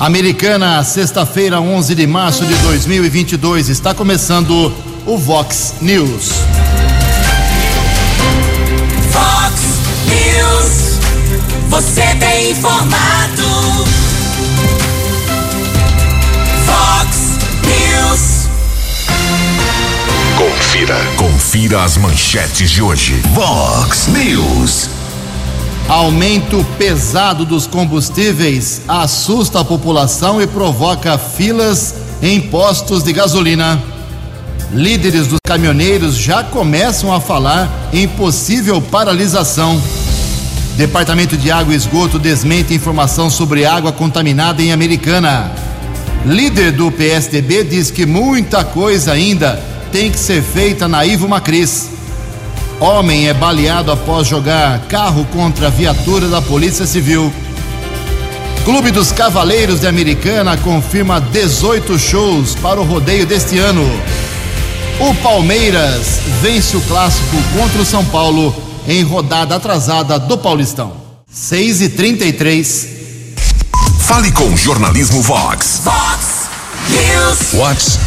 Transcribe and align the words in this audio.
Americana, 0.00 0.82
sexta-feira, 0.82 1.60
11 1.60 1.94
de 1.94 2.04
março 2.04 2.44
de 2.44 2.52
2022, 2.56 3.68
está 3.68 3.94
começando 3.94 4.74
o 5.06 5.16
Vox 5.16 5.76
News. 5.80 6.32
Vox 9.12 9.60
News, 10.08 10.98
você 11.68 12.02
tem 12.18 12.50
informado. 12.50 13.44
Vox 16.66 17.38
News. 17.62 18.48
Confira, 20.36 20.96
confira 21.16 21.84
as 21.84 21.96
manchetes 21.96 22.68
de 22.68 22.82
hoje. 22.82 23.14
Vox 23.32 24.08
News. 24.08 24.90
Aumento 25.88 26.64
pesado 26.78 27.44
dos 27.44 27.66
combustíveis 27.66 28.80
assusta 28.88 29.60
a 29.60 29.64
população 29.64 30.40
e 30.40 30.46
provoca 30.46 31.18
filas 31.18 31.94
em 32.22 32.40
postos 32.40 33.02
de 33.02 33.12
gasolina. 33.12 33.80
Líderes 34.72 35.26
dos 35.26 35.40
caminhoneiros 35.44 36.16
já 36.16 36.42
começam 36.42 37.12
a 37.12 37.20
falar 37.20 37.70
em 37.92 38.08
possível 38.08 38.80
paralisação. 38.80 39.80
Departamento 40.74 41.36
de 41.36 41.50
Água 41.50 41.74
e 41.74 41.76
Esgoto 41.76 42.18
desmente 42.18 42.72
informação 42.72 43.28
sobre 43.28 43.66
água 43.66 43.92
contaminada 43.92 44.62
em 44.62 44.72
Americana. 44.72 45.52
Líder 46.24 46.72
do 46.72 46.90
PSDB 46.90 47.62
diz 47.62 47.90
que 47.90 48.06
muita 48.06 48.64
coisa 48.64 49.12
ainda 49.12 49.62
tem 49.92 50.10
que 50.10 50.18
ser 50.18 50.42
feita 50.42 50.88
na 50.88 51.04
Ivo 51.04 51.28
Macris. 51.28 51.90
Homem 52.80 53.28
é 53.28 53.34
baleado 53.34 53.92
após 53.92 54.26
jogar 54.26 54.80
carro 54.88 55.24
contra 55.32 55.68
a 55.68 55.70
viatura 55.70 56.26
da 56.28 56.42
Polícia 56.42 56.86
Civil. 56.86 57.32
Clube 58.64 58.90
dos 58.90 59.12
Cavaleiros 59.12 59.80
de 59.80 59.86
Americana 59.86 60.56
confirma 60.56 61.20
18 61.20 61.98
shows 61.98 62.54
para 62.56 62.80
o 62.80 62.84
rodeio 62.84 63.26
deste 63.26 63.58
ano. 63.58 63.84
O 65.00 65.14
Palmeiras 65.22 66.20
vence 66.40 66.76
o 66.76 66.80
clássico 66.82 67.36
contra 67.56 67.82
o 67.82 67.84
São 67.84 68.04
Paulo 68.04 68.54
em 68.86 69.02
rodada 69.02 69.56
atrasada 69.56 70.18
do 70.18 70.38
Paulistão. 70.38 70.92
6 71.30 71.82
e 71.82 71.88
33 71.90 72.88
Fale 74.00 74.30
com 74.32 74.44
o 74.44 74.56
Jornalismo 74.56 75.20
Vox. 75.22 75.80
Vox 75.82 76.48
News. 76.90 77.52
Vox 77.54 77.98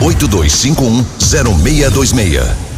982510626. 0.00 2.71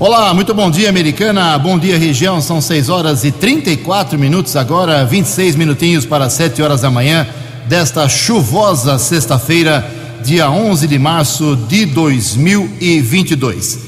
Olá, 0.00 0.32
muito 0.32 0.54
bom 0.54 0.70
dia, 0.70 0.88
Americana. 0.88 1.58
Bom 1.58 1.78
dia, 1.78 1.98
região. 1.98 2.40
São 2.40 2.58
6 2.58 2.88
horas 2.88 3.22
e 3.22 3.30
34 3.30 4.18
minutos 4.18 4.56
agora, 4.56 5.04
26 5.04 5.56
minutinhos 5.56 6.06
para 6.06 6.30
7 6.30 6.62
horas 6.62 6.80
da 6.80 6.90
manhã 6.90 7.26
desta 7.68 8.08
chuvosa 8.08 8.98
sexta-feira, 8.98 9.86
dia 10.24 10.50
11 10.50 10.86
de 10.86 10.98
março 10.98 11.54
de 11.68 11.84
2022. 11.84 13.78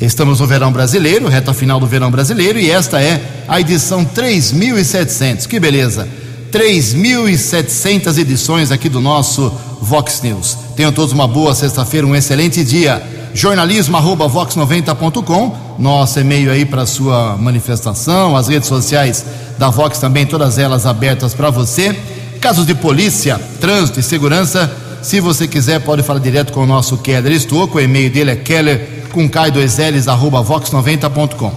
Estamos 0.00 0.38
no 0.38 0.46
verão 0.46 0.70
brasileiro, 0.70 1.26
reta 1.26 1.52
final 1.52 1.80
do 1.80 1.86
verão 1.88 2.12
brasileiro, 2.12 2.56
e 2.56 2.70
esta 2.70 3.02
é 3.02 3.20
a 3.48 3.60
edição 3.60 4.04
3700. 4.04 5.46
Que 5.46 5.58
beleza! 5.58 6.08
3.700 6.52 8.18
edições 8.18 8.70
aqui 8.70 8.88
do 8.88 9.00
nosso 9.00 9.52
Vox 9.82 10.22
News. 10.22 10.56
Tenham 10.76 10.92
todos 10.92 11.12
uma 11.12 11.26
boa 11.26 11.56
sexta-feira, 11.56 12.06
um 12.06 12.14
excelente 12.14 12.62
dia 12.62 13.19
jornalismo@vox90.com, 13.34 15.56
nosso 15.78 16.20
e-mail 16.20 16.50
aí 16.50 16.64
para 16.64 16.86
sua 16.86 17.36
manifestação, 17.36 18.34
as 18.36 18.48
redes 18.48 18.68
sociais 18.68 19.24
da 19.58 19.68
Vox 19.70 19.98
também, 19.98 20.26
todas 20.26 20.58
elas 20.58 20.86
abertas 20.86 21.34
para 21.34 21.50
você. 21.50 21.96
Casos 22.40 22.66
de 22.66 22.74
polícia, 22.74 23.40
trânsito 23.60 24.00
e 24.00 24.02
segurança, 24.02 24.70
se 25.02 25.20
você 25.20 25.46
quiser 25.48 25.80
pode 25.80 26.02
falar 26.02 26.20
direto 26.20 26.52
com 26.52 26.62
o 26.62 26.66
nosso 26.66 26.98
Keller 26.98 27.32
Estouco, 27.32 27.78
o 27.78 27.80
e-mail 27.80 28.10
dele 28.10 28.32
é 28.32 28.36
keller 28.36 29.06
com 29.12 29.26
k2ls 29.28 30.08
arroba 30.08 30.42
vox90.com. 30.42 31.52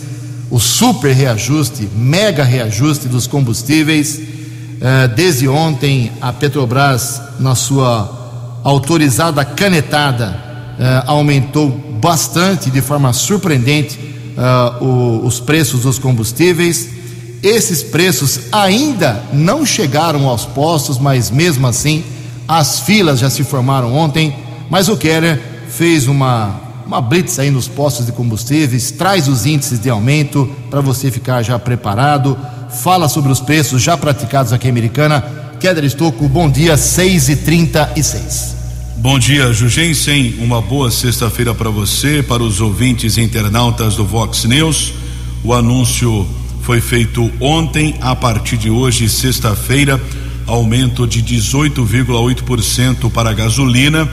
o 0.52 0.60
super 0.60 1.16
reajuste, 1.16 1.90
mega 1.96 2.44
reajuste 2.44 3.08
dos 3.08 3.26
combustíveis 3.26 4.37
eh, 4.80 5.08
desde 5.08 5.48
ontem, 5.48 6.12
a 6.22 6.32
Petrobras, 6.32 7.22
na 7.40 7.56
sua 7.56 8.60
autorizada 8.64 9.44
canetada, 9.44 10.40
eh, 10.80 11.04
aumentou 11.08 11.70
bastante, 11.70 12.70
de 12.70 12.82
forma 12.82 13.12
surpreendente, 13.12 14.00
eh, 14.38 14.84
os 15.24 15.40
preços 15.40 15.82
dos 15.82 15.98
combustíveis. 15.98 16.90
Esses 17.42 17.82
preços 17.82 18.42
ainda 18.52 19.24
não 19.34 19.66
chegaram 19.66 20.28
aos 20.28 20.46
postos, 20.46 21.00
mas 21.00 21.32
mesmo 21.32 21.66
assim, 21.66 22.04
as 22.48 22.80
filas 22.80 23.20
já 23.20 23.30
se 23.30 23.44
formaram 23.44 23.96
ontem. 23.96 24.36
Mas 24.70 24.90
o 24.90 24.98
Keller 24.98 25.42
fez 25.70 26.08
uma, 26.08 26.56
uma 26.86 27.02
blitz 27.02 27.40
aí 27.40 27.50
nos 27.50 27.68
postos 27.68 28.06
de 28.06 28.12
combustíveis, 28.12 28.92
traz 28.92 29.28
os 29.28 29.46
índices 29.46 29.80
de 29.80 29.90
aumento 29.90 30.50
para 30.70 30.82
você 30.82 31.10
ficar 31.10 31.42
já 31.42 31.58
preparado 31.58 32.38
fala 32.70 33.08
sobre 33.08 33.32
os 33.32 33.40
preços 33.40 33.82
já 33.82 33.98
praticados 33.98 34.54
aqui 34.54 34.68
em 34.68 34.72
Americana. 34.72 35.22
Keller 35.60 35.86
Estocco, 35.86 36.28
bom 36.28 36.50
dia, 36.50 36.78
6 36.78 37.30
e 37.30 37.36
36 37.38 38.56
Bom 38.98 39.20
dia, 39.20 39.54
Jugensen. 39.54 40.36
Uma 40.40 40.62
boa 40.62 40.90
sexta-feira 40.90 41.54
para 41.54 41.70
você, 41.70 42.24
para 42.24 42.44
os 42.44 42.60
ouvintes 42.60 43.18
internautas 43.18 43.96
do 43.96 44.04
Vox 44.04 44.44
News. 44.46 44.94
O 45.44 45.54
anúncio 45.54 46.28
foi 46.62 46.82
feito 46.82 47.32
ontem, 47.40 47.96
a 48.02 48.16
partir 48.16 48.58
de 48.58 48.70
hoje, 48.70 49.08
sexta-feira, 49.08 50.02
aumento 50.48 51.08
de 51.08 51.22
18,8% 51.22 53.12
para 53.12 53.30
a 53.30 53.34
gasolina. 53.34 54.10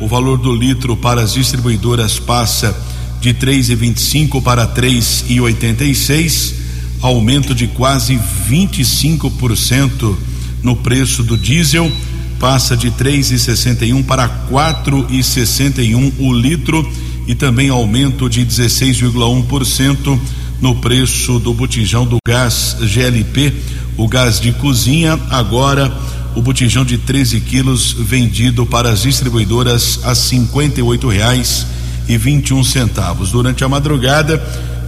O 0.00 0.06
valor 0.06 0.38
do 0.38 0.54
litro 0.54 0.96
para 0.96 1.20
as 1.20 1.32
distribuidoras 1.32 2.20
passa 2.20 2.74
de 3.20 3.34
3,25 3.34 4.40
para 4.40 4.66
3,86 4.68 6.67
aumento 7.00 7.54
de 7.54 7.66
quase 7.66 8.18
25% 8.48 10.16
no 10.62 10.76
preço 10.76 11.22
do 11.22 11.36
diesel, 11.36 11.90
passa 12.38 12.76
de 12.76 12.90
3,61 12.90 14.04
para 14.04 14.28
4,61 14.50 16.12
o 16.18 16.32
litro 16.32 16.88
e 17.26 17.34
também 17.34 17.68
aumento 17.68 18.28
de 18.28 18.44
16,1% 18.44 20.18
no 20.60 20.76
preço 20.76 21.38
do 21.38 21.54
botijão 21.54 22.04
do 22.06 22.18
gás 22.26 22.76
GLP, 22.80 23.52
o 23.96 24.08
gás 24.08 24.40
de 24.40 24.52
cozinha, 24.52 25.18
agora 25.30 25.96
o 26.34 26.42
botijão 26.42 26.84
de 26.84 26.98
13 26.98 27.40
quilos 27.40 27.92
vendido 27.92 28.64
para 28.66 28.90
as 28.90 29.02
distribuidoras 29.02 30.00
a 30.04 30.14
cinquenta 30.14 30.80
e 30.80 30.84
reais 31.08 31.66
e 32.08 32.16
21 32.16 32.64
centavos. 32.64 33.30
Durante 33.30 33.62
a 33.62 33.68
madrugada, 33.68 34.38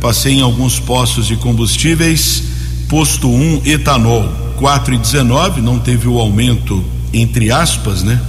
passei 0.00 0.34
em 0.34 0.40
alguns 0.40 0.78
postos 0.78 1.26
de 1.26 1.36
combustíveis, 1.36 2.42
posto 2.88 3.28
1 3.28 3.32
um, 3.32 3.62
etanol 3.64 4.28
4,19, 4.60 5.58
não 5.58 5.78
teve 5.78 6.08
o 6.08 6.18
aumento 6.18 6.84
entre 7.12 7.50
aspas, 7.50 8.02
né? 8.02 8.20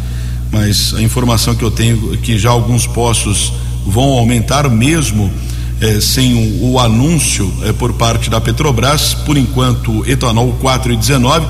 Mas 0.51 0.94
a 0.94 1.01
informação 1.01 1.56
que 1.56 1.63
eu 1.63 1.71
tenho 1.71 2.13
é 2.13 2.18
que 2.18 2.38
já 2.38 2.50
alguns 2.50 2.86
postos 2.86 3.54
vão 3.86 4.12
aumentar 4.13 4.69
mesmo 4.69 5.31
eh, 5.80 6.00
sem 6.01 6.33
o, 6.33 6.71
o 6.71 6.80
anúncio 6.80 7.51
eh, 7.63 7.74
por 7.74 7.94
parte 7.94 8.30
da 8.30 8.42
Petrobras, 8.42 9.13
por 9.13 9.38
enquanto 9.38 10.06
etanol 10.07 10.57
4,19, 10.62 11.45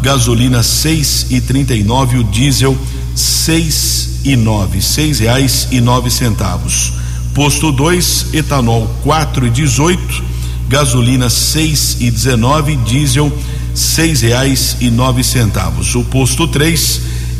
gasolina 0.00 0.60
6,39, 0.60 2.20
o 2.20 2.24
diesel 2.24 2.76
6,9, 3.14 4.80
seis 4.80 5.20
reais 5.20 5.68
e 5.70 5.80
nove 5.80 6.10
centavos. 6.10 6.92
Posto 7.34 7.72
2, 7.72 7.98
etanol 8.32 8.88
4,18, 9.04 10.22
gasolina 10.68 11.26
6,19, 11.26 12.76
diesel 12.84 13.32
seis 13.74 14.22
reais 14.22 14.76
e 14.80 14.90
nove 14.90 15.22
centavos. 15.22 15.94
O 15.94 16.02
posto 16.04 16.46
3, 16.46 16.74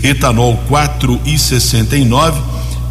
etanol 0.03 0.59
4,69, 0.69 2.35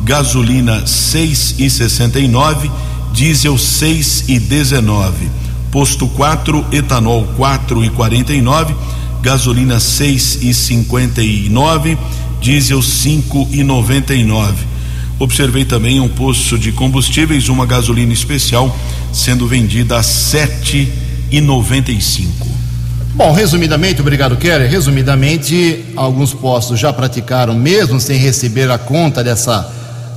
gasolina 0.04 0.82
6,69, 0.84 2.72
diesel 3.14 3.56
6,19. 3.56 5.30
Posto 5.72 6.08
4, 6.08 6.66
etanol 6.72 7.28
4,49, 7.38 8.74
gasolina 9.22 9.78
6,59, 9.78 11.98
diesel 12.44 12.80
5,99. 12.80 14.54
Observei 15.18 15.64
também 15.64 16.02
um 16.02 16.10
posto 16.10 16.60
de 16.60 16.74
combustíveis, 16.74 17.48
uma 17.48 17.66
gasolina 17.66 18.12
especial 18.12 18.78
sendo 19.14 19.48
vendida 19.48 19.98
a 19.98 20.02
7,95. 20.02 22.26
Bom, 23.16 23.32
resumidamente, 23.32 24.02
obrigado, 24.02 24.36
Keller. 24.36 24.70
Resumidamente, 24.70 25.86
alguns 25.96 26.34
postos 26.34 26.78
já 26.78 26.92
praticaram, 26.92 27.56
mesmo 27.56 27.98
sem 28.02 28.18
receber 28.18 28.70
a 28.70 28.78
conta 28.78 29.24
dessa, 29.24 29.72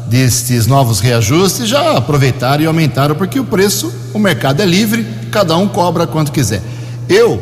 destes 0.08 0.66
novos 0.66 0.98
reajustes, 0.98 1.68
já 1.68 1.96
aproveitaram 1.96 2.64
e 2.64 2.66
aumentaram, 2.66 3.14
porque 3.14 3.38
o 3.38 3.44
preço, 3.44 3.94
o 4.12 4.18
mercado 4.18 4.62
é 4.62 4.66
livre, 4.66 5.06
cada 5.30 5.56
um 5.56 5.68
cobra 5.68 6.08
quanto 6.08 6.32
quiser. 6.32 6.60
Eu, 7.08 7.40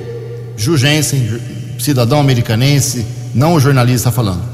Jugensen, 0.58 1.40
cidadão 1.78 2.20
americanense, 2.20 3.06
não 3.34 3.54
o 3.54 3.60
jornalista 3.60 4.12
falando, 4.12 4.52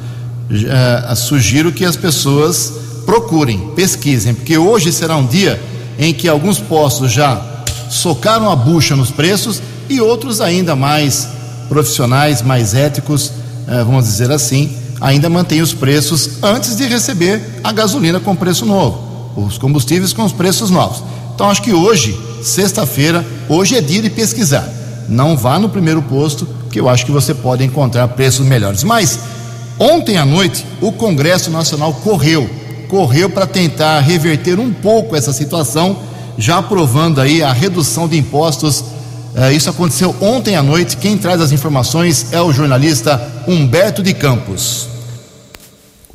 uh, 0.50 1.17
sugiro 1.17 1.73
que 1.73 1.85
as 1.85 1.97
pessoas 1.97 2.73
procurem, 3.06 3.70
pesquisem, 3.75 4.35
porque 4.35 4.58
hoje 4.58 4.93
será 4.93 5.17
um 5.17 5.26
dia 5.26 5.61
em 5.99 6.12
que 6.12 6.29
alguns 6.29 6.58
postos 6.58 7.12
já 7.12 7.41
socaram 7.88 8.50
a 8.50 8.56
bucha 8.56 8.97
nos 8.97 9.11
preços 9.11 9.62
e 9.88 10.00
outros 10.00 10.41
ainda 10.41 10.76
mais 10.76 11.29
profissionais, 11.69 12.43
mais 12.43 12.75
éticos, 12.75 13.29
uh, 13.29 13.85
vamos 13.85 14.05
dizer 14.05 14.31
assim, 14.31 14.76
ainda 15.00 15.31
mantêm 15.31 15.62
os 15.62 15.73
preços 15.73 16.43
antes 16.43 16.76
de 16.76 16.87
receber 16.87 17.61
a 17.62 17.73
gasolina 17.73 18.20
com 18.20 18.35
preço 18.35 18.67
novo, 18.67 19.32
os 19.37 19.56
combustíveis 19.56 20.12
com 20.12 20.25
os 20.25 20.32
preços 20.32 20.70
novos. 20.70 21.02
Então 21.35 21.49
acho 21.49 21.62
que 21.62 21.73
hoje, 21.73 22.19
sexta-feira, 22.43 23.25
hoje 23.49 23.76
é 23.76 23.81
dia 23.81 24.02
de 24.02 24.11
pesquisar. 24.11 24.69
Não 25.08 25.37
vá 25.37 25.58
no 25.58 25.69
primeiro 25.69 26.02
posto, 26.02 26.47
que 26.70 26.79
eu 26.79 26.88
acho 26.88 27.05
que 27.05 27.11
você 27.11 27.35
pode 27.35 27.64
encontrar 27.64 28.06
preços 28.08 28.47
melhores. 28.47 28.85
Mas 28.85 29.19
ontem 29.81 30.19
à 30.19 30.25
noite 30.25 30.65
o 30.81 30.93
Congresso 30.93 31.50
Nacional 31.50 31.93
correu, 31.94 32.49
correu 32.87 33.31
para 33.31 33.47
tentar 33.47 33.99
reverter 34.00 34.61
um 34.61 34.73
pouco 34.73 35.17
essa 35.17 35.32
situação, 35.32 35.99
já 36.37 36.59
aprovando 36.59 37.21
aí 37.21 37.43
a 37.43 37.53
redução 37.53 38.06
de 38.06 38.19
impostos. 38.19 38.85
Eh, 39.35 39.55
isso 39.55 39.71
aconteceu 39.71 40.15
ontem 40.21 40.55
à 40.55 40.62
noite. 40.62 40.97
Quem 40.97 41.17
traz 41.17 41.41
as 41.41 41.53
informações 41.53 42.32
é 42.32 42.41
o 42.41 42.53
jornalista 42.53 43.44
Humberto 43.49 44.03
de 44.03 44.12
Campos. 44.12 44.88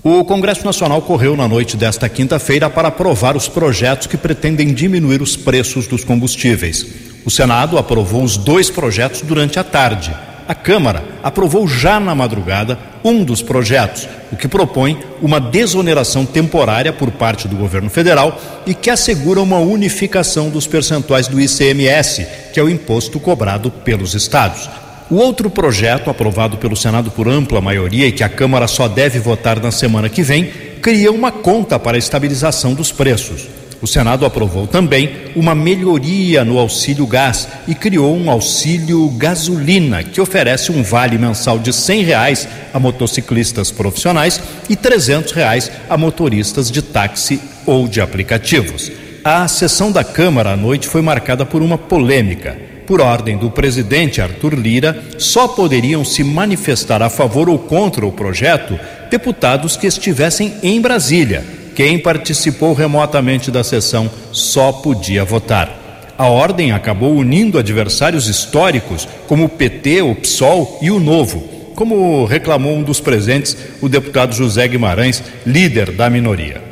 O 0.07 0.23
Congresso 0.23 0.63
Nacional 0.63 1.01
correu 1.01 1.35
na 1.35 1.47
noite 1.47 1.75
desta 1.75 2.07
quinta-feira 2.07 2.69
para 2.69 2.89
aprovar 2.89 3.35
os 3.35 3.47
projetos 3.47 4.05
que 4.05 4.15
pretendem 4.15 4.71
diminuir 4.71 5.19
os 5.19 5.35
preços 5.35 5.87
dos 5.87 6.03
combustíveis. 6.03 6.85
O 7.25 7.31
Senado 7.31 7.75
aprovou 7.75 8.23
os 8.23 8.37
dois 8.37 8.69
projetos 8.69 9.21
durante 9.21 9.57
a 9.57 9.63
tarde. 9.63 10.15
A 10.47 10.53
Câmara 10.53 11.03
aprovou 11.23 11.67
já 11.67 11.99
na 11.99 12.13
madrugada 12.13 12.77
um 13.03 13.23
dos 13.23 13.41
projetos, 13.41 14.07
o 14.31 14.35
que 14.35 14.47
propõe 14.47 14.99
uma 15.19 15.39
desoneração 15.39 16.23
temporária 16.23 16.93
por 16.93 17.09
parte 17.09 17.47
do 17.47 17.55
governo 17.55 17.89
federal 17.89 18.39
e 18.63 18.75
que 18.75 18.91
assegura 18.91 19.41
uma 19.41 19.57
unificação 19.57 20.49
dos 20.49 20.67
percentuais 20.67 21.27
do 21.27 21.41
ICMS, 21.41 22.27
que 22.53 22.59
é 22.59 22.63
o 22.63 22.69
imposto 22.69 23.19
cobrado 23.19 23.71
pelos 23.71 24.13
estados. 24.13 24.69
O 25.09 25.15
outro 25.15 25.49
projeto, 25.49 26.11
aprovado 26.11 26.57
pelo 26.57 26.75
Senado 26.75 27.09
por 27.09 27.27
ampla 27.27 27.59
maioria 27.59 28.07
e 28.07 28.11
que 28.11 28.23
a 28.23 28.29
Câmara 28.29 28.67
só 28.67 28.87
deve 28.87 29.17
votar 29.19 29.59
na 29.59 29.71
semana 29.71 30.09
que 30.09 30.21
vem, 30.21 30.51
cria 30.79 31.11
uma 31.11 31.31
conta 31.31 31.79
para 31.79 31.97
a 31.97 31.99
estabilização 31.99 32.75
dos 32.75 32.91
preços. 32.91 33.47
O 33.85 33.87
Senado 33.87 34.25
aprovou 34.25 34.65
também 34.65 35.11
uma 35.35 35.53
melhoria 35.53 36.43
no 36.43 36.57
auxílio 36.57 37.05
gás 37.05 37.47
e 37.67 37.75
criou 37.75 38.17
um 38.17 38.31
auxílio 38.31 39.07
gasolina, 39.09 40.01
que 40.01 40.19
oferece 40.19 40.71
um 40.71 40.81
vale 40.81 41.19
mensal 41.19 41.59
de 41.59 41.69
R$ 41.69 42.01
reais 42.01 42.47
a 42.73 42.79
motociclistas 42.79 43.69
profissionais 43.69 44.41
e 44.67 44.73
R$ 44.73 45.23
reais 45.35 45.71
a 45.87 45.95
motoristas 45.95 46.71
de 46.71 46.81
táxi 46.81 47.39
ou 47.63 47.87
de 47.87 48.01
aplicativos. 48.01 48.91
A 49.23 49.47
sessão 49.47 49.91
da 49.91 50.03
Câmara 50.03 50.53
à 50.53 50.57
noite 50.57 50.87
foi 50.87 51.03
marcada 51.03 51.45
por 51.45 51.61
uma 51.61 51.77
polêmica. 51.77 52.57
Por 52.87 52.99
ordem 52.99 53.37
do 53.37 53.51
presidente 53.51 54.19
Arthur 54.19 54.55
Lira, 54.55 54.99
só 55.19 55.47
poderiam 55.47 56.03
se 56.03 56.23
manifestar 56.23 57.03
a 57.03 57.09
favor 57.11 57.47
ou 57.47 57.59
contra 57.59 58.03
o 58.03 58.11
projeto 58.11 58.79
deputados 59.11 59.77
que 59.77 59.85
estivessem 59.85 60.55
em 60.63 60.81
Brasília 60.81 61.64
quem 61.75 61.99
participou 61.99 62.73
remotamente 62.73 63.51
da 63.51 63.63
sessão 63.63 64.09
só 64.31 64.71
podia 64.71 65.25
votar. 65.25 66.13
A 66.17 66.27
ordem 66.27 66.71
acabou 66.71 67.13
unindo 67.13 67.59
adversários 67.59 68.27
históricos 68.27 69.05
como 69.27 69.45
o 69.45 69.49
PT, 69.49 70.01
o 70.01 70.15
PSOL 70.15 70.79
e 70.81 70.89
o 70.89 70.99
Novo, 70.99 71.41
como 71.75 72.23
reclamou 72.23 72.73
um 72.73 72.83
dos 72.83 73.01
presentes, 73.01 73.57
o 73.81 73.89
deputado 73.89 74.33
José 74.33 74.65
Guimarães, 74.65 75.21
líder 75.45 75.91
da 75.91 76.09
minoria. 76.09 76.63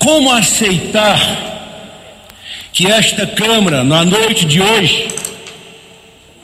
Como 0.00 0.32
aceitar 0.32 1.46
que 2.72 2.88
esta 2.88 3.24
Câmara, 3.24 3.84
na 3.84 4.04
noite 4.04 4.44
de 4.44 4.60
hoje, 4.60 5.08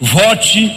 vote 0.00 0.72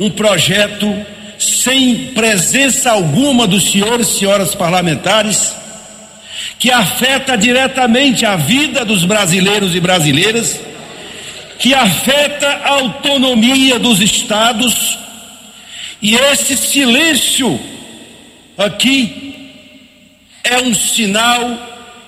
um 0.00 0.10
projeto 0.10 0.92
sem 1.38 2.08
presença 2.14 2.90
alguma 2.90 3.46
dos 3.46 3.70
senhores 3.70 4.08
e 4.08 4.18
senhoras 4.18 4.54
parlamentares? 4.56 5.61
Que 6.62 6.70
afeta 6.70 7.36
diretamente 7.36 8.24
a 8.24 8.36
vida 8.36 8.84
dos 8.84 9.04
brasileiros 9.04 9.74
e 9.74 9.80
brasileiras, 9.80 10.60
que 11.58 11.74
afeta 11.74 12.46
a 12.46 12.68
autonomia 12.74 13.80
dos 13.80 14.00
estados, 14.00 14.96
e 16.00 16.14
esse 16.14 16.56
silêncio 16.56 17.58
aqui 18.56 19.50
é 20.44 20.58
um 20.58 20.72
sinal 20.72 21.58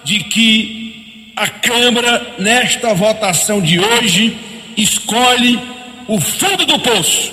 de 0.05 0.21
que 0.21 1.33
a 1.35 1.49
Câmara, 1.49 2.35
nesta 2.39 2.95
votação 2.95 3.61
de 3.61 3.81
hoje, 3.81 4.37
escolhe 4.77 5.59
o 6.07 6.21
fundo 6.21 6.65
do 6.65 6.79
poço. 6.79 7.33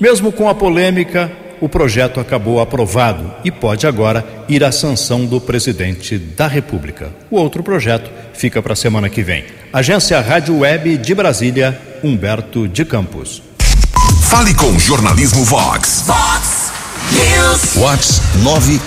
Mesmo 0.00 0.32
com 0.32 0.48
a 0.48 0.54
polêmica, 0.54 1.30
o 1.60 1.68
projeto 1.68 2.20
acabou 2.20 2.60
aprovado 2.60 3.32
e 3.44 3.50
pode 3.50 3.86
agora 3.86 4.24
ir 4.48 4.64
à 4.64 4.72
sanção 4.72 5.24
do 5.24 5.40
presidente 5.40 6.18
da 6.18 6.46
República. 6.46 7.10
O 7.30 7.36
outro 7.36 7.62
projeto 7.62 8.10
fica 8.34 8.62
para 8.62 8.74
a 8.74 8.76
semana 8.76 9.08
que 9.08 9.22
vem. 9.22 9.44
Agência 9.72 10.20
Rádio 10.20 10.58
Web 10.58 10.98
de 10.98 11.14
Brasília, 11.14 11.80
Humberto 12.02 12.68
de 12.68 12.84
Campos. 12.84 13.42
Fale 14.22 14.54
com 14.54 14.70
o 14.70 14.78
Jornalismo 14.78 15.44
Vox. 15.44 16.04
Vox 16.06 16.72
News. 17.12 17.74
Vox 17.74 18.20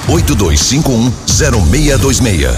982510626. 0.07 2.55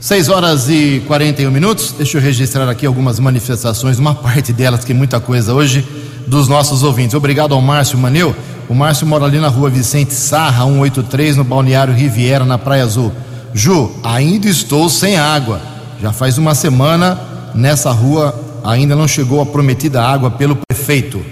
6 0.00 0.28
horas 0.28 0.68
e 0.68 1.02
41 1.06 1.50
minutos. 1.50 1.94
Deixa 1.96 2.18
eu 2.18 2.22
registrar 2.22 2.68
aqui 2.68 2.86
algumas 2.86 3.18
manifestações, 3.18 3.98
uma 3.98 4.14
parte 4.22 4.52
delas, 4.52 4.84
que 4.84 4.92
é 4.92 4.94
muita 4.94 5.18
coisa 5.18 5.52
hoje, 5.52 5.84
dos 6.26 6.48
nossos 6.48 6.82
ouvintes. 6.82 7.14
Obrigado 7.14 7.54
ao 7.54 7.60
Márcio 7.60 7.98
Maneu. 7.98 8.34
O 8.68 8.74
Márcio 8.74 9.06
mora 9.06 9.24
ali 9.24 9.38
na 9.38 9.48
rua 9.48 9.70
Vicente 9.70 10.12
Sarra, 10.12 10.64
183, 10.64 11.36
no 11.36 11.44
Balneário 11.44 11.94
Riviera, 11.94 12.44
na 12.44 12.58
Praia 12.58 12.82
Azul. 12.82 13.12
Ju, 13.54 13.92
ainda 14.02 14.48
estou 14.48 14.88
sem 14.88 15.16
água. 15.16 15.60
Já 16.02 16.12
faz 16.12 16.36
uma 16.36 16.54
semana 16.54 17.18
nessa 17.54 17.92
rua, 17.92 18.34
ainda 18.64 18.96
não 18.96 19.06
chegou 19.06 19.40
a 19.40 19.46
prometida 19.46 20.02
água 20.02 20.32
pelo 20.32 20.58
prefeito. 20.68 21.24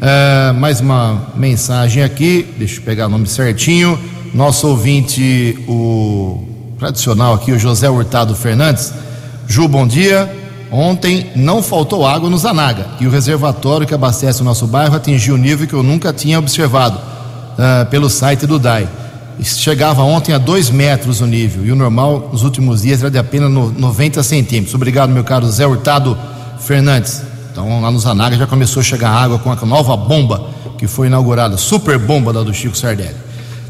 É, 0.00 0.52
mais 0.52 0.80
uma 0.80 1.32
mensagem 1.34 2.02
aqui, 2.02 2.46
deixa 2.58 2.80
eu 2.80 2.84
pegar 2.84 3.06
o 3.06 3.10
nome 3.10 3.26
certinho. 3.26 3.98
Nosso 4.34 4.68
ouvinte, 4.68 5.58
o 5.66 6.46
tradicional 6.78 7.34
aqui, 7.34 7.50
o 7.50 7.58
José 7.58 7.88
Hurtado 7.88 8.34
Fernandes. 8.34 8.92
Ju, 9.48 9.66
bom 9.66 9.86
dia. 9.86 10.43
Ontem 10.76 11.30
não 11.36 11.62
faltou 11.62 12.04
água 12.04 12.28
no 12.28 12.36
Zanaga 12.36 12.84
e 12.98 13.06
o 13.06 13.10
reservatório 13.10 13.86
que 13.86 13.94
abastece 13.94 14.42
o 14.42 14.44
nosso 14.44 14.66
bairro 14.66 14.96
atingiu 14.96 15.36
um 15.36 15.38
nível 15.38 15.68
que 15.68 15.72
eu 15.72 15.84
nunca 15.84 16.12
tinha 16.12 16.36
observado 16.36 16.98
uh, 16.98 17.86
pelo 17.90 18.10
site 18.10 18.44
do 18.44 18.58
DAI. 18.58 18.88
Chegava 19.40 20.02
ontem 20.02 20.32
a 20.32 20.38
dois 20.38 20.70
metros 20.70 21.20
o 21.20 21.28
nível 21.28 21.64
e 21.64 21.70
o 21.70 21.76
normal 21.76 22.28
nos 22.32 22.42
últimos 22.42 22.82
dias 22.82 23.02
era 23.02 23.08
de 23.08 23.18
apenas 23.18 23.52
90 23.52 24.20
centímetros. 24.24 24.74
Obrigado, 24.74 25.10
meu 25.10 25.22
caro 25.22 25.48
Zé 25.48 25.64
Hurtado 25.64 26.18
Fernandes. 26.58 27.22
Então 27.52 27.80
lá 27.80 27.88
no 27.88 28.00
Zanaga 28.00 28.36
já 28.36 28.46
começou 28.48 28.80
a 28.80 28.82
chegar 28.82 29.10
água 29.10 29.38
com 29.38 29.52
a 29.52 29.56
nova 29.64 29.96
bomba 29.96 30.48
que 30.76 30.88
foi 30.88 31.06
inaugurada, 31.06 31.56
super 31.56 32.00
bomba 32.00 32.32
da 32.32 32.42
do 32.42 32.52
Chico 32.52 32.76
Sardelli. 32.76 33.14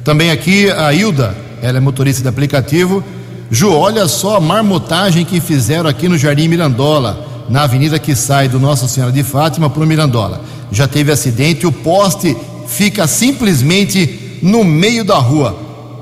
Também 0.03 0.31
aqui 0.31 0.71
a 0.71 0.91
Hilda, 0.95 1.37
ela 1.61 1.77
é 1.77 1.81
motorista 1.83 2.23
de 2.23 2.29
aplicativo 2.29 3.05
Ju, 3.51 3.73
olha 3.73 4.09
só 4.09 4.37
a 4.37 4.41
marmotagem 4.41 5.25
que 5.25 5.41
fizeram 5.41 5.89
aqui 5.89 6.09
no 6.09 6.19
Jardim 6.19 6.49
Mirandola, 6.49 7.27
na 7.49 7.63
avenida 7.63 7.99
que 7.99 8.15
sai 8.15 8.49
do 8.49 8.59
Nossa 8.59 8.89
Senhora 8.89 9.13
de 9.13 9.23
Fátima 9.23 9.69
para 9.69 9.83
o 9.83 9.87
Mirandola. 9.87 10.41
Já 10.73 10.89
teve 10.89 11.13
acidente, 11.13 11.67
o 11.67 11.73
poste 11.73 12.37
fica 12.67 13.07
simplesmente 13.07 14.39
no 14.43 14.65
meio 14.65 15.05
da 15.05 15.17
rua. 15.19 15.57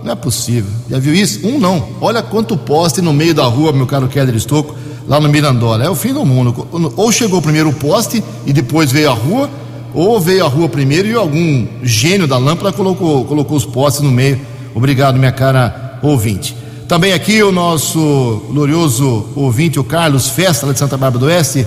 Não 0.04 0.12
é 0.12 0.14
possível. 0.14 0.70
Já 0.88 0.98
viu 0.98 1.14
isso? 1.14 1.46
Um 1.46 1.58
não. 1.58 1.88
Olha 2.00 2.22
quanto 2.22 2.56
poste 2.56 3.00
no 3.00 3.12
meio 3.12 3.34
da 3.34 3.44
rua, 3.44 3.72
meu 3.72 3.86
caro 3.86 4.08
Keller 4.08 4.34
Estocco, 4.34 4.74
lá 5.06 5.20
no 5.20 5.28
Mirandola. 5.28 5.84
É 5.84 5.90
o 5.90 5.94
fim 5.94 6.12
do 6.12 6.24
mundo. 6.24 6.66
Ou 6.96 7.12
chegou 7.12 7.42
primeiro 7.42 7.68
o 7.68 7.74
poste 7.74 8.22
e 8.46 8.52
depois 8.52 8.90
veio 8.90 9.10
a 9.10 9.14
rua, 9.14 9.50
ou 9.94 10.18
veio 10.20 10.44
a 10.44 10.48
rua 10.48 10.68
primeiro 10.68 11.08
e 11.08 11.14
algum 11.14 11.66
gênio 11.82 12.26
da 12.26 12.38
lâmpada 12.38 12.72
colocou, 12.72 13.24
colocou 13.24 13.56
os 13.56 13.64
postes 13.64 14.02
no 14.02 14.10
meio. 14.10 14.40
Obrigado, 14.74 15.18
minha 15.18 15.32
cara 15.32 15.98
ouvinte. 16.02 16.61
Também 16.88 17.12
aqui 17.12 17.42
o 17.42 17.50
nosso 17.50 18.42
glorioso 18.50 19.26
ouvinte, 19.34 19.78
o 19.78 19.84
Carlos 19.84 20.28
Festa, 20.28 20.66
lá 20.66 20.72
de 20.72 20.78
Santa 20.78 20.96
Bárbara 20.96 21.20
do 21.20 21.26
Oeste. 21.26 21.66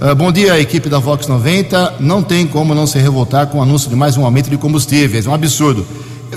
Uh, 0.00 0.14
bom 0.14 0.32
dia, 0.32 0.58
equipe 0.58 0.88
da 0.88 0.98
Vox 0.98 1.26
90. 1.26 1.96
Não 2.00 2.22
tem 2.22 2.46
como 2.46 2.74
não 2.74 2.86
se 2.86 2.98
revoltar 2.98 3.46
com 3.46 3.58
o 3.58 3.62
anúncio 3.62 3.88
de 3.88 3.96
mais 3.96 4.16
um 4.16 4.24
aumento 4.24 4.50
de 4.50 4.56
combustíveis. 4.56 5.26
É 5.26 5.30
um 5.30 5.34
absurdo. 5.34 5.86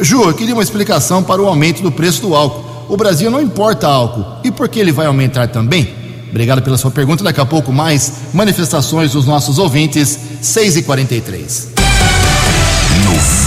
Ju, 0.02 0.24
eu 0.24 0.34
queria 0.34 0.54
uma 0.54 0.64
explicação 0.64 1.24
para 1.24 1.42
o 1.42 1.48
aumento 1.48 1.82
do 1.82 1.92
preço 1.92 2.22
do 2.22 2.36
álcool. 2.36 2.64
O 2.88 2.96
Brasil 2.96 3.30
não 3.32 3.42
importa 3.42 3.88
álcool. 3.88 4.26
E 4.44 4.52
por 4.52 4.70
que 4.70 4.80
ele 4.80 4.92
vai 4.92 5.08
aumentar 5.08 5.48
também? 5.48 5.90
Obrigado 6.30 6.62
pela 6.62 6.78
sua 6.78 6.92
pergunta. 6.92 7.24
Daqui 7.24 7.42
a 7.42 7.46
pouco 7.46 7.74
mais 7.74 8.14
manifestações 8.34 9.12
dos 9.12 9.26
nossos 9.26 9.58
ouvintes. 9.58 10.20
6 10.42 10.78
e 10.78 10.84
43 10.84 11.68
No 11.72 11.77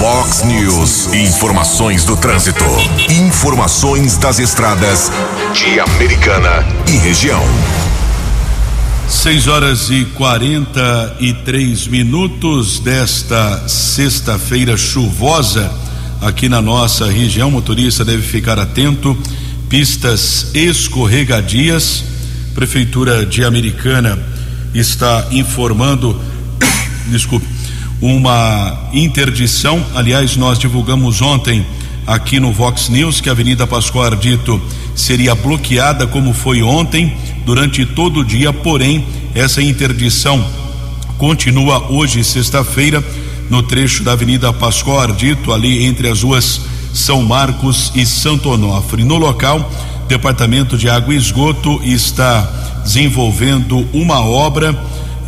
Fox 0.01 0.45
News, 0.45 1.13
informações 1.13 2.07
do 2.07 2.17
trânsito. 2.17 2.65
Informações 3.11 4.17
das 4.17 4.39
estradas 4.39 5.13
de 5.53 5.79
Americana 5.79 6.67
e 6.89 6.97
região. 6.97 7.43
6 9.07 9.47
horas 9.47 9.91
e 9.91 10.07
43 10.17 11.87
minutos 11.89 12.81
desta 12.81 13.69
sexta-feira 13.69 14.75
chuvosa 14.75 15.71
aqui 16.23 16.49
na 16.49 16.63
nossa 16.63 17.05
região. 17.05 17.51
Motorista 17.51 18.03
deve 18.03 18.23
ficar 18.23 18.59
atento. 18.59 19.15
Pistas 19.69 20.51
escorregadias. 20.55 22.05
Prefeitura 22.55 23.27
de 23.27 23.45
Americana 23.45 24.19
está 24.73 25.27
informando, 25.31 26.19
desculpe, 27.09 27.47
uma 28.01 28.89
interdição. 28.93 29.85
Aliás, 29.95 30.37
nós 30.37 30.59
divulgamos 30.59 31.21
ontem 31.21 31.65
aqui 32.07 32.41
no 32.41 32.53
Vox 32.53 32.89
News 32.89 33.21
que 33.21 33.29
a 33.29 33.33
Avenida 33.33 33.67
Pascoal 33.67 34.07
Ardito 34.07 34.61
seria 34.95 35.35
bloqueada 35.35 36.07
como 36.07 36.33
foi 36.33 36.63
ontem 36.63 37.15
durante 37.45 37.85
todo 37.85 38.21
o 38.21 38.25
dia, 38.25 38.53
porém 38.53 39.05
essa 39.35 39.63
interdição 39.63 40.45
continua 41.19 41.91
hoje, 41.91 42.25
sexta-feira, 42.25 43.05
no 43.51 43.63
trecho 43.63 44.03
da 44.03 44.13
Avenida 44.13 44.53
Pascoal 44.53 45.01
Ardito, 45.01 45.53
ali 45.53 45.85
entre 45.85 46.09
as 46.09 46.23
ruas 46.23 46.63
São 46.95 47.23
Marcos 47.23 47.93
e 47.95 48.07
Santo 48.07 48.49
Onofre. 48.49 49.05
No 49.05 49.17
local, 49.19 49.71
Departamento 50.09 50.77
de 50.77 50.89
Água 50.89 51.15
e 51.15 51.17
Esgoto 51.17 51.81
está 51.85 52.81
desenvolvendo 52.83 53.87
uma 53.93 54.21
obra, 54.21 54.73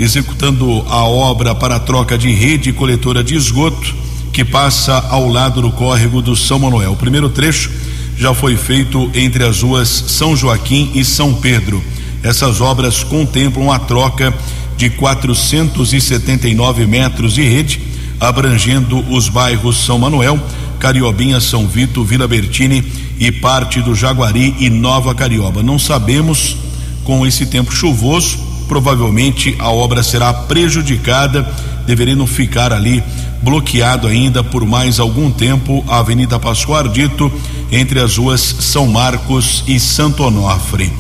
executando 0.03 0.85
a 0.89 1.05
obra 1.05 1.55
para 1.55 1.77
a 1.77 1.81
troca 1.81 2.19
de 2.19 2.31
rede 2.33 2.73
coletora 2.73 3.23
de 3.23 3.37
esgoto 3.37 3.95
que 4.33 4.45
passa 4.45 4.95
ao 5.11 5.29
lado 5.29 5.63
do 5.63 5.71
córrego 5.71 6.21
do 6.21 6.35
São 6.35 6.59
Manuel. 6.59 6.93
O 6.93 6.97
primeiro 6.97 7.29
trecho 7.29 7.71
já 8.17 8.35
foi 8.35 8.57
feito 8.57 9.11
entre 9.15 9.45
as 9.45 9.63
ruas 9.63 9.89
São 10.09 10.37
Joaquim 10.37 10.91
e 10.95 11.05
São 11.05 11.35
Pedro. 11.35 11.83
Essas 12.23 12.61
obras 12.61 13.05
contemplam 13.05 13.71
a 13.71 13.79
troca 13.79 14.35
de 14.77 14.91
479 14.91 16.87
metros 16.87 17.35
de 17.35 17.43
rede, 17.43 17.81
abrangendo 18.19 18.99
os 19.09 19.29
bairros 19.29 19.85
São 19.85 20.01
Manuel, 20.01 20.41
Cariobinha, 20.81 21.41
São 21.41 21.69
Vito, 21.69 22.03
Vila 22.03 22.27
Bertini 22.27 22.85
e 23.21 23.31
parte 23.31 23.81
do 23.81 23.95
Jaguari 23.95 24.57
e 24.59 24.69
Nova 24.69 25.15
Carioba. 25.15 25.63
Não 25.63 25.79
sabemos, 25.79 26.57
com 27.05 27.25
esse 27.25 27.47
tempo 27.47 27.73
chuvoso, 27.73 28.52
provavelmente 28.73 29.55
a 29.59 29.71
obra 29.71 30.03
será 30.03 30.33
prejudicada, 30.33 31.47
deveriam 31.87 32.27
ficar 32.27 32.73
ali 32.73 33.05
bloqueado 33.43 34.07
ainda 34.07 34.43
por 34.43 34.65
mais 34.65 34.99
algum 34.99 35.31
tempo 35.31 35.85
a 35.87 35.99
Avenida 35.99 36.39
Pascoal 36.39 36.79
Ardito 36.79 37.31
entre 37.71 38.01
as 38.01 38.17
ruas 38.17 38.41
São 38.41 38.87
Marcos 38.87 39.63
e 39.69 39.79
Santo 39.79 40.23
Onofre. 40.23 40.91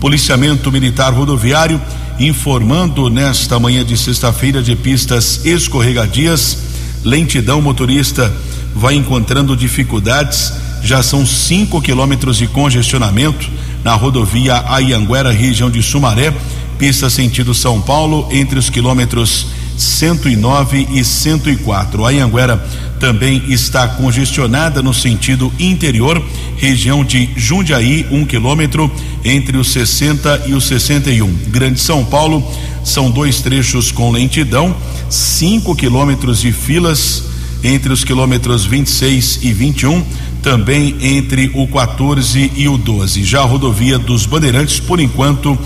Policiamento 0.00 0.72
Militar 0.72 1.12
Rodoviário 1.12 1.80
informando 2.18 3.08
nesta 3.08 3.60
manhã 3.60 3.84
de 3.84 3.96
sexta-feira 3.96 4.60
de 4.60 4.74
pistas 4.74 5.46
escorregadias, 5.46 6.58
lentidão 7.04 7.62
motorista 7.62 8.34
vai 8.74 8.96
encontrando 8.96 9.56
dificuldades, 9.56 10.52
já 10.82 11.00
são 11.00 11.24
5 11.24 11.80
quilômetros 11.80 12.38
de 12.38 12.48
congestionamento 12.48 13.48
na 13.84 13.94
rodovia 13.94 14.64
Aianguera, 14.66 15.30
região 15.30 15.70
de 15.70 15.80
Sumaré, 15.80 16.34
pista 16.80 17.10
sentido 17.10 17.52
São 17.52 17.78
Paulo, 17.78 18.26
entre 18.30 18.58
os 18.58 18.70
quilômetros 18.70 19.48
109 19.76 20.88
e 20.92 21.04
104. 21.04 22.06
A 22.06 22.08
Anhanguera 22.08 22.56
também 22.98 23.42
está 23.48 23.86
congestionada 23.86 24.82
no 24.82 24.94
sentido 24.94 25.52
interior, 25.58 26.22
região 26.56 27.04
de 27.04 27.28
Jundiaí, 27.36 28.06
um 28.10 28.24
quilômetro 28.24 28.90
entre 29.22 29.58
os 29.58 29.70
60 29.72 30.44
e 30.46 30.54
os 30.54 30.64
61. 30.64 31.30
Grande 31.48 31.78
São 31.78 32.02
Paulo 32.02 32.42
são 32.82 33.10
dois 33.10 33.42
trechos 33.42 33.92
com 33.92 34.10
lentidão, 34.10 34.74
cinco 35.10 35.76
quilômetros 35.76 36.40
de 36.40 36.50
filas 36.50 37.24
entre 37.62 37.92
os 37.92 38.04
quilômetros 38.04 38.64
26 38.64 39.40
e 39.42 39.52
21, 39.52 40.02
também 40.42 40.96
entre 41.02 41.50
o 41.52 41.66
14 41.68 42.52
e 42.56 42.66
o 42.68 42.78
12. 42.78 43.22
Já 43.22 43.40
a 43.40 43.44
rodovia 43.44 43.98
dos 43.98 44.24
Bandeirantes, 44.24 44.80
por 44.80 44.98
enquanto, 44.98 45.58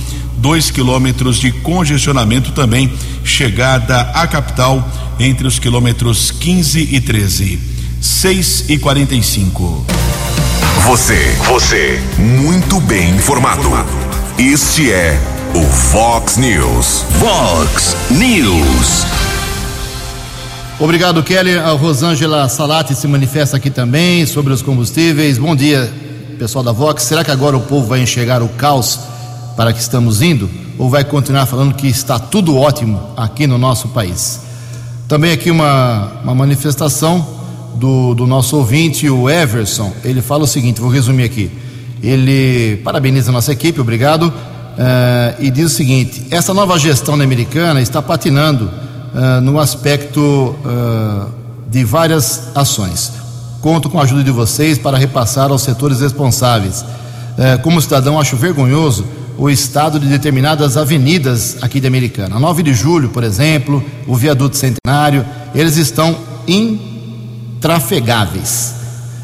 dois 0.44 0.70
quilômetros 0.70 1.38
de 1.38 1.50
congestionamento 1.50 2.52
também, 2.52 2.92
chegada 3.24 4.02
à 4.12 4.26
capital 4.26 4.86
entre 5.18 5.46
os 5.46 5.58
quilômetros 5.58 6.30
15 6.30 6.86
e 6.92 7.00
13. 7.00 7.58
6 7.98 8.66
e 8.68 8.78
45. 8.78 9.86
Você, 10.84 11.34
você, 11.46 11.98
muito 12.18 12.78
bem 12.82 13.16
informado. 13.16 13.70
Este 14.38 14.92
é 14.92 15.18
o 15.54 15.62
Fox 15.62 16.36
News. 16.36 17.06
Fox 17.18 17.96
News. 18.10 19.06
Obrigado, 20.78 21.22
Kelly. 21.22 21.56
A 21.56 21.70
Rosângela 21.70 22.46
Salati 22.50 22.94
se 22.94 23.08
manifesta 23.08 23.56
aqui 23.56 23.70
também 23.70 24.26
sobre 24.26 24.52
os 24.52 24.60
combustíveis. 24.60 25.38
Bom 25.38 25.56
dia, 25.56 25.90
pessoal 26.38 26.62
da 26.62 26.70
Vox. 26.70 27.04
Será 27.04 27.24
que 27.24 27.30
agora 27.30 27.56
o 27.56 27.62
povo 27.62 27.86
vai 27.86 28.02
enxergar 28.02 28.42
o 28.42 28.48
caos 28.50 29.13
para 29.56 29.72
que 29.72 29.80
estamos 29.80 30.22
indo? 30.22 30.50
Ou 30.78 30.90
vai 30.90 31.04
continuar 31.04 31.46
falando 31.46 31.74
que 31.74 31.86
está 31.86 32.18
tudo 32.18 32.56
ótimo 32.56 33.00
aqui 33.16 33.46
no 33.46 33.58
nosso 33.58 33.88
país? 33.88 34.40
Também 35.06 35.32
aqui 35.32 35.50
uma, 35.50 36.12
uma 36.22 36.34
manifestação 36.34 37.26
do, 37.76 38.14
do 38.14 38.26
nosso 38.26 38.56
ouvinte, 38.56 39.08
o 39.08 39.28
Everson. 39.28 39.92
Ele 40.04 40.22
fala 40.22 40.44
o 40.44 40.46
seguinte: 40.46 40.80
vou 40.80 40.90
resumir 40.90 41.24
aqui. 41.24 41.50
Ele 42.02 42.78
parabeniza 42.78 43.30
a 43.30 43.32
nossa 43.32 43.52
equipe, 43.52 43.80
obrigado, 43.80 44.24
uh, 44.24 44.32
e 45.38 45.50
diz 45.50 45.72
o 45.72 45.74
seguinte: 45.74 46.26
essa 46.30 46.52
nova 46.52 46.78
gestão 46.78 47.14
americana 47.14 47.80
está 47.80 48.02
patinando 48.02 48.64
uh, 48.64 49.40
no 49.40 49.58
aspecto 49.58 50.20
uh, 50.20 51.30
de 51.70 51.84
várias 51.84 52.48
ações. 52.54 53.12
Conto 53.60 53.88
com 53.88 53.98
a 53.98 54.02
ajuda 54.02 54.22
de 54.22 54.30
vocês 54.30 54.78
para 54.78 54.98
repassar 54.98 55.50
aos 55.50 55.62
setores 55.62 56.00
responsáveis. 56.00 56.84
como 57.62 57.80
cidadão, 57.80 58.20
acho 58.20 58.36
vergonhoso 58.36 59.06
o 59.36 59.50
estado 59.50 59.98
de 59.98 60.06
determinadas 60.06 60.76
avenidas 60.76 61.56
aqui 61.60 61.80
de 61.80 61.86
Americana. 61.86 62.36
A 62.36 62.40
9 62.40 62.62
de 62.62 62.72
julho, 62.72 63.08
por 63.08 63.24
exemplo, 63.24 63.84
o 64.06 64.14
viaduto 64.14 64.56
centenário, 64.56 65.26
eles 65.54 65.76
estão 65.76 66.16
intrafegáveis. 66.46 68.72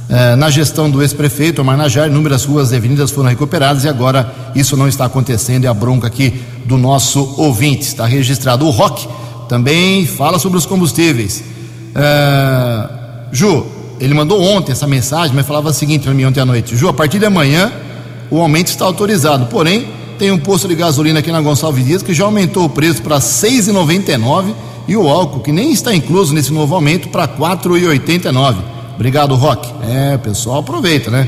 É, 0.09 0.35
na 0.35 0.51
gestão 0.51 0.91
do 0.91 1.01
ex-prefeito 1.03 1.63
Omar 1.63 1.77
Najar, 1.77 2.09
inúmeras 2.09 2.45
ruas 2.45 2.73
e 2.73 2.77
avenidas 2.77 3.13
foram 3.13 3.29
recuperadas 3.29 3.85
e 3.85 3.89
agora 3.89 4.35
isso 4.57 4.77
não 4.77 4.89
está 4.89 5.05
acontecendo. 5.05 5.67
É 5.67 5.69
a 5.69 5.75
bronca 5.75 6.09
aqui 6.09 6.43
do 6.67 6.77
nosso 6.77 7.37
ouvinte. 7.39 7.83
Está 7.83 8.07
registrado. 8.07 8.67
O 8.67 8.71
Rock 8.71 9.07
também 9.49 10.05
fala 10.07 10.41
sobre 10.41 10.59
os 10.59 10.67
combustíveis. 10.67 11.45
É, 11.95 12.89
Ju, 13.31 13.65
ele 14.01 14.13
mandou 14.13 14.43
ontem 14.43 14.73
essa 14.73 14.89
mensagem, 14.89 15.37
mas 15.37 15.47
falava 15.47 15.69
o 15.69 15.73
seguinte 15.73 16.03
para 16.03 16.15
mim 16.15 16.25
ontem 16.25 16.41
à 16.41 16.45
noite: 16.45 16.75
Ju, 16.75 16.89
a 16.89 16.93
partir 16.93 17.21
de 17.21 17.27
amanhã 17.27 17.71
o 18.29 18.41
aumento 18.41 18.67
está 18.67 18.85
autorizado, 18.85 19.47
porém 19.47 20.00
tem 20.21 20.31
um 20.31 20.39
posto 20.39 20.69
de 20.69 20.75
gasolina 20.75 21.21
aqui 21.21 21.33
na 21.33 21.41
Gonçalves 21.41 21.83
Dias 21.83 22.03
que 22.03 22.13
já 22.13 22.27
aumentou 22.27 22.67
o 22.67 22.69
preço 22.69 23.01
para 23.01 23.15
R$ 23.15 23.23
6,99 23.23 24.53
e 24.87 24.95
o 24.95 25.09
álcool, 25.09 25.41
que 25.41 25.51
nem 25.51 25.73
está 25.73 25.95
incluso 25.95 26.35
nesse 26.35 26.53
novo 26.53 26.75
aumento, 26.75 27.09
para 27.09 27.25
R$ 27.25 27.39
4,89. 27.39 28.57
Obrigado, 28.97 29.35
Rock. 29.35 29.67
É, 29.83 30.17
o 30.17 30.19
pessoal 30.19 30.59
aproveita, 30.59 31.11
né? 31.11 31.27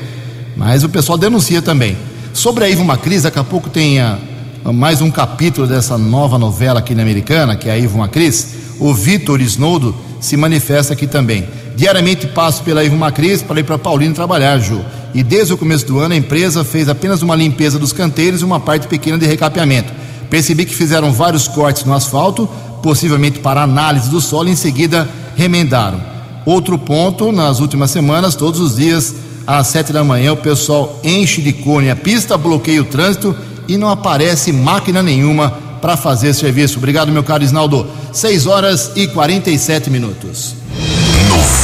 Mas 0.55 0.85
o 0.85 0.91
pessoal 0.91 1.17
denuncia 1.17 1.63
também. 1.63 1.97
Sobre 2.35 2.65
a 2.65 2.69
Ivo 2.69 2.85
Macris, 2.85 3.23
daqui 3.23 3.39
a 3.39 3.45
pouco 3.45 3.71
tem 3.71 3.99
a, 3.99 4.19
a 4.63 4.71
mais 4.75 5.01
um 5.01 5.11
capítulo 5.11 5.67
dessa 5.67 5.97
nova 5.97 6.37
novela 6.37 6.81
aqui 6.81 6.95
na 6.95 7.01
Americana, 7.01 7.57
que 7.57 7.71
é 7.71 7.73
a 7.73 7.79
Ivo 7.79 7.97
Macris. 7.97 8.49
O 8.79 8.93
Vitor 8.93 9.41
Snowdo 9.41 9.97
se 10.21 10.37
manifesta 10.37 10.93
aqui 10.93 11.07
também. 11.07 11.49
Diariamente 11.77 12.27
passo 12.27 12.63
pela 12.63 12.85
Ivo 12.85 12.97
Macris 12.97 13.43
para 13.43 13.61
ir 13.61 13.65
para 13.65 13.79
Paulino 13.79 14.15
trabalhar, 14.15 14.59
Ju 14.59 14.85
e 15.15 15.23
desde 15.23 15.53
o 15.53 15.59
começo 15.59 15.87
do 15.87 15.99
ano 15.99 16.15
a 16.15 16.17
empresa 16.17 16.65
fez 16.65 16.89
apenas 16.89 17.23
uma 17.23 17.37
limpeza 17.37 17.79
dos 17.79 17.93
canteiros 17.93 18.41
e 18.41 18.45
uma 18.45 18.61
parte 18.61 18.87
pequena 18.87 19.19
de 19.19 19.27
recapeamento. 19.27 19.93
Percebi 20.31 20.65
que 20.65 20.75
fizeram 20.75 21.13
vários 21.13 21.47
cortes 21.47 21.85
no 21.85 21.93
asfalto, 21.93 22.49
possivelmente 22.83 23.39
para 23.39 23.63
análise 23.63 24.09
do 24.09 24.21
solo, 24.21 24.49
em 24.49 24.57
seguida 24.57 25.09
remendaram. 25.37 26.01
Outro 26.47 26.79
ponto, 26.79 27.31
nas 27.31 27.61
últimas 27.61 27.91
semanas, 27.91 28.35
todos 28.35 28.59
os 28.59 28.77
dias, 28.77 29.15
às 29.47 29.67
sete 29.67 29.93
da 29.93 30.03
manhã, 30.03 30.33
o 30.33 30.37
pessoal 30.37 30.99
enche 31.05 31.43
de 31.43 31.53
cone 31.53 31.91
a 31.91 31.97
pista, 31.97 32.39
bloqueia 32.39 32.81
o 32.81 32.87
trânsito 32.87 33.37
e 33.69 33.77
não 33.77 33.91
aparece 33.91 34.53
máquina 34.53 35.03
nenhuma 35.03 35.51
para 35.81 35.97
fazer 35.97 36.33
serviço. 36.33 36.79
Obrigado, 36.79 37.13
meu 37.13 37.23
caro 37.23 37.45
Isnaldo. 37.45 37.87
6 38.13 38.47
horas 38.47 38.93
e 38.95 39.07
47 39.09 39.91
minutos. 39.91 40.62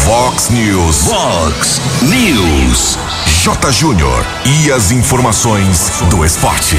Fox 0.08 0.48
News. 0.48 1.06
Fox 1.06 1.80
News. 2.00 2.96
J. 3.44 3.70
Júnior. 3.70 4.24
E 4.46 4.72
as 4.72 4.90
informações 4.90 5.90
do 6.08 6.24
esporte. 6.24 6.76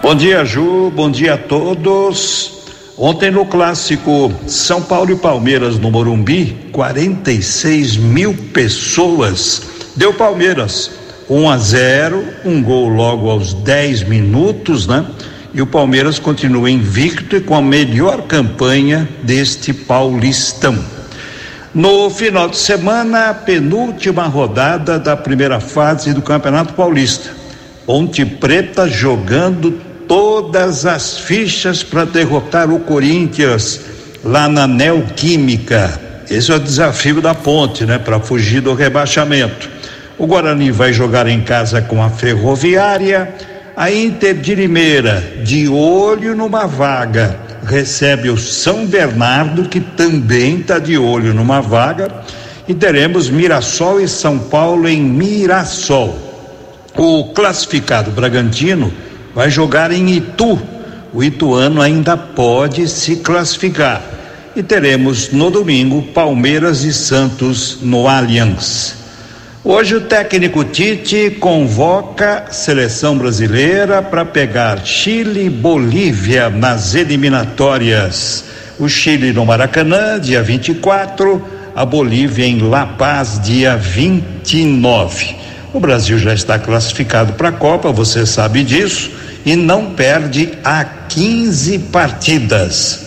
Bom 0.00 0.14
dia, 0.14 0.44
Ju. 0.44 0.92
Bom 0.94 1.10
dia 1.10 1.34
a 1.34 1.36
todos. 1.36 2.62
Ontem 2.96 3.32
no 3.32 3.44
clássico 3.44 4.32
São 4.46 4.80
Paulo 4.80 5.10
e 5.10 5.16
Palmeiras 5.16 5.80
no 5.80 5.90
Morumbi, 5.90 6.56
46 6.70 7.96
mil 7.96 8.34
pessoas. 8.54 9.62
Deu 9.96 10.14
Palmeiras 10.14 10.92
1 11.28 11.50
a 11.50 11.58
0, 11.58 12.24
um 12.44 12.62
gol 12.62 12.88
logo 12.88 13.28
aos 13.28 13.52
10 13.52 14.04
minutos, 14.04 14.86
né? 14.86 15.04
E 15.52 15.60
o 15.60 15.66
Palmeiras 15.66 16.20
continua 16.20 16.70
invicto 16.70 17.34
e 17.34 17.40
com 17.40 17.56
a 17.56 17.60
melhor 17.60 18.22
campanha 18.28 19.08
deste 19.24 19.72
Paulistão. 19.72 20.97
No 21.74 22.08
final 22.08 22.48
de 22.48 22.56
semana, 22.56 23.34
penúltima 23.34 24.24
rodada 24.24 24.98
da 24.98 25.14
primeira 25.14 25.60
fase 25.60 26.14
do 26.14 26.22
Campeonato 26.22 26.72
Paulista. 26.72 27.30
Ponte 27.84 28.24
Preta 28.24 28.88
jogando 28.88 29.72
todas 30.08 30.86
as 30.86 31.18
fichas 31.18 31.82
para 31.82 32.06
derrotar 32.06 32.70
o 32.70 32.80
Corinthians 32.80 33.82
lá 34.24 34.48
na 34.48 34.66
Neoquímica. 34.66 36.00
Esse 36.30 36.50
é 36.50 36.56
o 36.56 36.60
desafio 36.60 37.20
da 37.20 37.34
Ponte, 37.34 37.84
né, 37.84 37.98
para 37.98 38.18
fugir 38.18 38.62
do 38.62 38.72
rebaixamento. 38.72 39.68
O 40.16 40.26
Guarani 40.26 40.70
vai 40.70 40.92
jogar 40.94 41.26
em 41.26 41.42
casa 41.42 41.82
com 41.82 42.02
a 42.02 42.08
Ferroviária. 42.08 43.34
A 43.76 43.92
Inter 43.92 44.34
de 44.34 44.54
Limeira, 44.54 45.22
de 45.44 45.68
olho 45.68 46.34
numa 46.34 46.66
vaga, 46.66 47.38
recebe 47.68 48.30
o 48.30 48.38
São 48.38 48.86
Bernardo, 48.86 49.68
que 49.68 49.80
também 49.80 50.60
está 50.60 50.78
de 50.78 50.96
olho 50.96 51.34
numa 51.34 51.60
vaga. 51.60 52.10
E 52.66 52.74
teremos 52.74 53.30
Mirassol 53.30 54.00
e 54.00 54.08
São 54.08 54.38
Paulo 54.38 54.88
em 54.88 55.00
Mirassol. 55.00 56.18
O 56.96 57.32
classificado 57.32 58.10
Bragantino 58.10 58.92
vai 59.34 59.50
jogar 59.50 59.92
em 59.92 60.10
Itu. 60.10 60.58
O 61.12 61.22
Ituano 61.22 61.80
ainda 61.80 62.16
pode 62.16 62.88
se 62.88 63.16
classificar. 63.16 64.02
E 64.56 64.62
teremos 64.62 65.30
no 65.30 65.50
domingo 65.50 66.02
Palmeiras 66.02 66.82
e 66.82 66.92
Santos 66.92 67.78
no 67.80 68.08
Allianz. 68.08 68.97
Hoje 69.64 69.96
o 69.96 70.00
técnico 70.02 70.62
Tite 70.62 71.30
convoca 71.40 72.44
seleção 72.48 73.18
brasileira 73.18 74.00
para 74.00 74.24
pegar 74.24 74.86
Chile 74.86 75.46
e 75.46 75.50
Bolívia 75.50 76.48
nas 76.48 76.94
eliminatórias. 76.94 78.44
O 78.78 78.88
Chile 78.88 79.32
no 79.32 79.44
Maracanã, 79.44 80.20
dia 80.20 80.40
24, 80.44 81.44
a 81.74 81.84
Bolívia 81.84 82.46
em 82.46 82.60
La 82.60 82.86
Paz, 82.86 83.40
dia 83.42 83.76
29. 83.76 85.34
O 85.74 85.80
Brasil 85.80 86.18
já 86.18 86.32
está 86.32 86.56
classificado 86.56 87.32
para 87.32 87.48
a 87.48 87.52
Copa, 87.52 87.90
você 87.90 88.24
sabe 88.24 88.62
disso, 88.62 89.10
e 89.44 89.56
não 89.56 89.90
perde 89.90 90.50
há 90.62 90.84
15 90.84 91.80
partidas. 91.90 93.06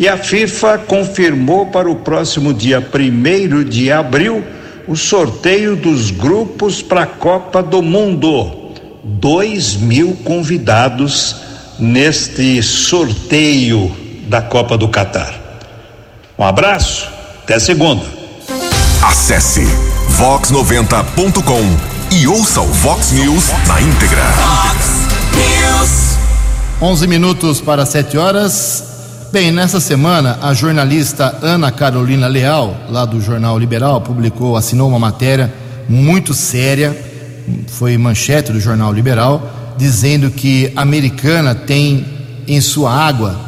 E 0.00 0.08
a 0.08 0.16
FIFA 0.16 0.78
confirmou 0.78 1.66
para 1.66 1.88
o 1.88 1.94
próximo 1.94 2.52
dia 2.52 2.80
1 2.80 3.62
de 3.62 3.92
abril 3.92 4.44
o 4.92 4.96
sorteio 4.96 5.74
dos 5.74 6.10
grupos 6.10 6.82
para 6.82 7.04
a 7.04 7.06
Copa 7.06 7.62
do 7.62 7.80
Mundo. 7.80 8.74
Dois 9.02 9.74
mil 9.74 10.14
convidados 10.22 11.34
neste 11.78 12.62
sorteio 12.62 13.90
da 14.28 14.42
Copa 14.42 14.76
do 14.76 14.86
Catar. 14.88 15.34
Um 16.38 16.44
abraço, 16.44 17.08
até 17.42 17.58
segunda. 17.58 18.04
Acesse 19.02 19.66
vox90.com 20.18 22.14
e 22.14 22.28
ouça 22.28 22.60
o 22.60 22.66
Vox 22.66 23.12
News 23.12 23.44
na 23.66 23.80
íntegra. 23.80 24.24
Fox 24.24 25.08
News. 25.34 26.18
11 26.82 27.06
minutos 27.06 27.62
para 27.62 27.86
7 27.86 28.18
horas. 28.18 28.91
Bem, 29.32 29.50
nessa 29.50 29.80
semana, 29.80 30.38
a 30.42 30.52
jornalista 30.52 31.38
Ana 31.40 31.72
Carolina 31.72 32.26
Leal, 32.26 32.76
lá 32.90 33.06
do 33.06 33.18
Jornal 33.18 33.58
Liberal, 33.58 33.98
publicou, 34.02 34.58
assinou 34.58 34.90
uma 34.90 34.98
matéria 34.98 35.50
muito 35.88 36.34
séria, 36.34 36.94
foi 37.68 37.96
manchete 37.96 38.52
do 38.52 38.60
Jornal 38.60 38.92
Liberal, 38.92 39.74
dizendo 39.78 40.30
que 40.30 40.70
a 40.76 40.82
americana 40.82 41.54
tem 41.54 42.04
em 42.46 42.60
sua 42.60 42.92
água 42.92 43.40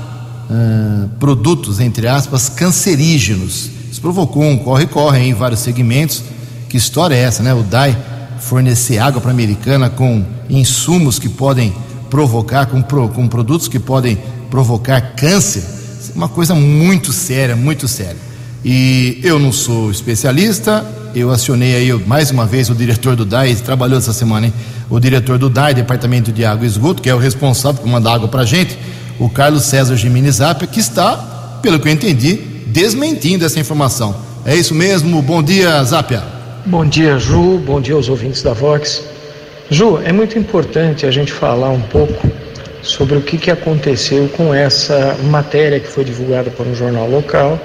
uh, 0.49 1.07
produtos, 1.21 1.81
entre 1.81 2.09
aspas, 2.09 2.49
cancerígenos. 2.49 3.69
Isso 3.93 4.01
provocou 4.01 4.43
um 4.43 4.57
corre-corre 4.57 5.21
em 5.21 5.35
vários 5.35 5.61
segmentos. 5.61 6.23
Que 6.67 6.79
história 6.79 7.15
é 7.15 7.25
essa, 7.25 7.43
né? 7.43 7.53
O 7.53 7.63
DAI 7.63 7.95
fornecer 8.41 9.01
água 9.01 9.21
para 9.21 9.33
a 9.33 9.35
americana 9.35 9.91
com 9.91 10.25
insumos 10.49 11.19
que 11.19 11.29
podem 11.29 11.75
provocar, 12.09 12.65
com, 12.65 12.83
com 12.83 13.29
produtos 13.29 13.69
que 13.69 13.79
podem 13.79 14.19
provocar 14.51 15.01
câncer, 15.17 15.74
uma 16.15 16.29
coisa 16.29 16.55
muito 16.55 17.13
séria, 17.13 17.57
muito 17.57 17.89
séria. 17.89 18.17
E 18.65 19.21
eu 19.23 19.39
não 19.39 19.53
sou 19.53 19.91
especialista, 19.91 20.85
eu 21.15 21.31
acionei 21.31 21.75
aí 21.75 21.93
mais 22.07 22.31
uma 22.31 22.47
vez 22.47 22.71
o 22.71 22.75
diretor 22.75 23.15
do 23.15 23.25
DAI, 23.25 23.55
trabalhou 23.57 23.99
essa 23.99 24.13
semana, 24.13 24.47
hein? 24.47 24.55
O 24.89 24.99
diretor 24.99 25.39
do 25.39 25.51
DAI, 25.51 25.75
Departamento 25.75 26.33
de 26.33 26.45
Água 26.45 26.65
e 26.65 26.69
Esgoto, 26.69 27.03
que 27.03 27.11
é 27.11 27.15
o 27.15 27.19
responsável 27.19 27.83
por 27.83 27.89
mandar 27.89 28.15
água 28.15 28.29
para 28.29 28.45
gente, 28.45 28.79
o 29.19 29.29
Carlos 29.29 29.65
César 29.65 29.97
Jimenez 29.97 30.37
Zapia, 30.37 30.67
que 30.67 30.81
está, 30.81 31.59
pelo 31.63 31.79
que 31.79 31.89
eu 31.89 31.93
entendi, 31.93 32.37
desmentindo 32.67 33.45
essa 33.45 33.61
informação. 33.61 34.17
É 34.47 34.57
isso 34.57 34.75
mesmo? 34.75 35.21
Bom 35.21 35.43
dia, 35.43 35.83
Zapia. 35.85 36.23
Bom 36.67 36.87
dia, 36.87 37.19
Ju. 37.19 37.59
Bom 37.59 37.81
dia 37.81 37.95
aos 37.95 38.09
ouvintes 38.09 38.43
da 38.43 38.53
Vox. 38.55 39.03
Ju, 39.71 39.99
é 40.03 40.13
muito 40.13 40.39
importante 40.39 41.07
a 41.07 41.11
gente 41.11 41.33
falar 41.33 41.71
um 41.71 41.81
pouco 41.83 42.27
sobre 42.85 43.17
o 43.17 43.23
que, 43.23 43.39
que 43.39 43.51
aconteceu 43.51 44.29
com 44.37 44.55
essa 44.55 45.17
matéria 45.25 45.81
que 45.81 45.89
foi 45.89 46.05
divulgada 46.05 46.51
por 46.51 46.67
um 46.67 46.75
jornal 46.75 47.09
local, 47.09 47.59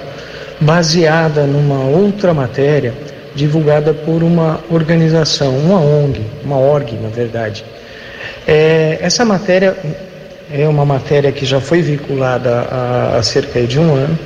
baseada 0.60 1.44
numa 1.44 1.84
outra 1.84 2.32
matéria 2.32 2.94
divulgada 3.34 3.92
por 3.92 4.22
uma 4.22 4.60
organização, 4.70 5.56
uma 5.56 5.78
ONG, 5.78 6.22
uma 6.42 6.58
org, 6.58 6.94
na 7.00 7.10
verdade. 7.10 7.64
É, 8.46 8.98
essa 9.00 9.24
matéria 9.24 9.76
é 10.50 10.66
uma 10.66 10.84
matéria 10.84 11.30
que 11.30 11.44
já 11.44 11.60
foi 11.60 11.82
vinculada 11.82 12.66
há, 12.70 13.16
há 13.18 13.22
cerca 13.22 13.62
de 13.62 13.78
um 13.78 13.94
ano 13.94 14.18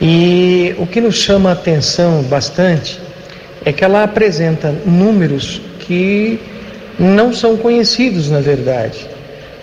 e 0.00 0.74
o 0.78 0.86
que 0.86 1.00
nos 1.00 1.16
chama 1.16 1.50
a 1.50 1.52
atenção 1.52 2.22
bastante 2.22 2.98
é 3.64 3.72
que 3.72 3.84
ela 3.84 4.02
apresenta 4.02 4.74
números 4.84 5.60
que 5.80 6.40
não 6.98 7.32
são 7.32 7.56
conhecidos 7.56 8.30
na 8.30 8.40
verdade 8.40 9.15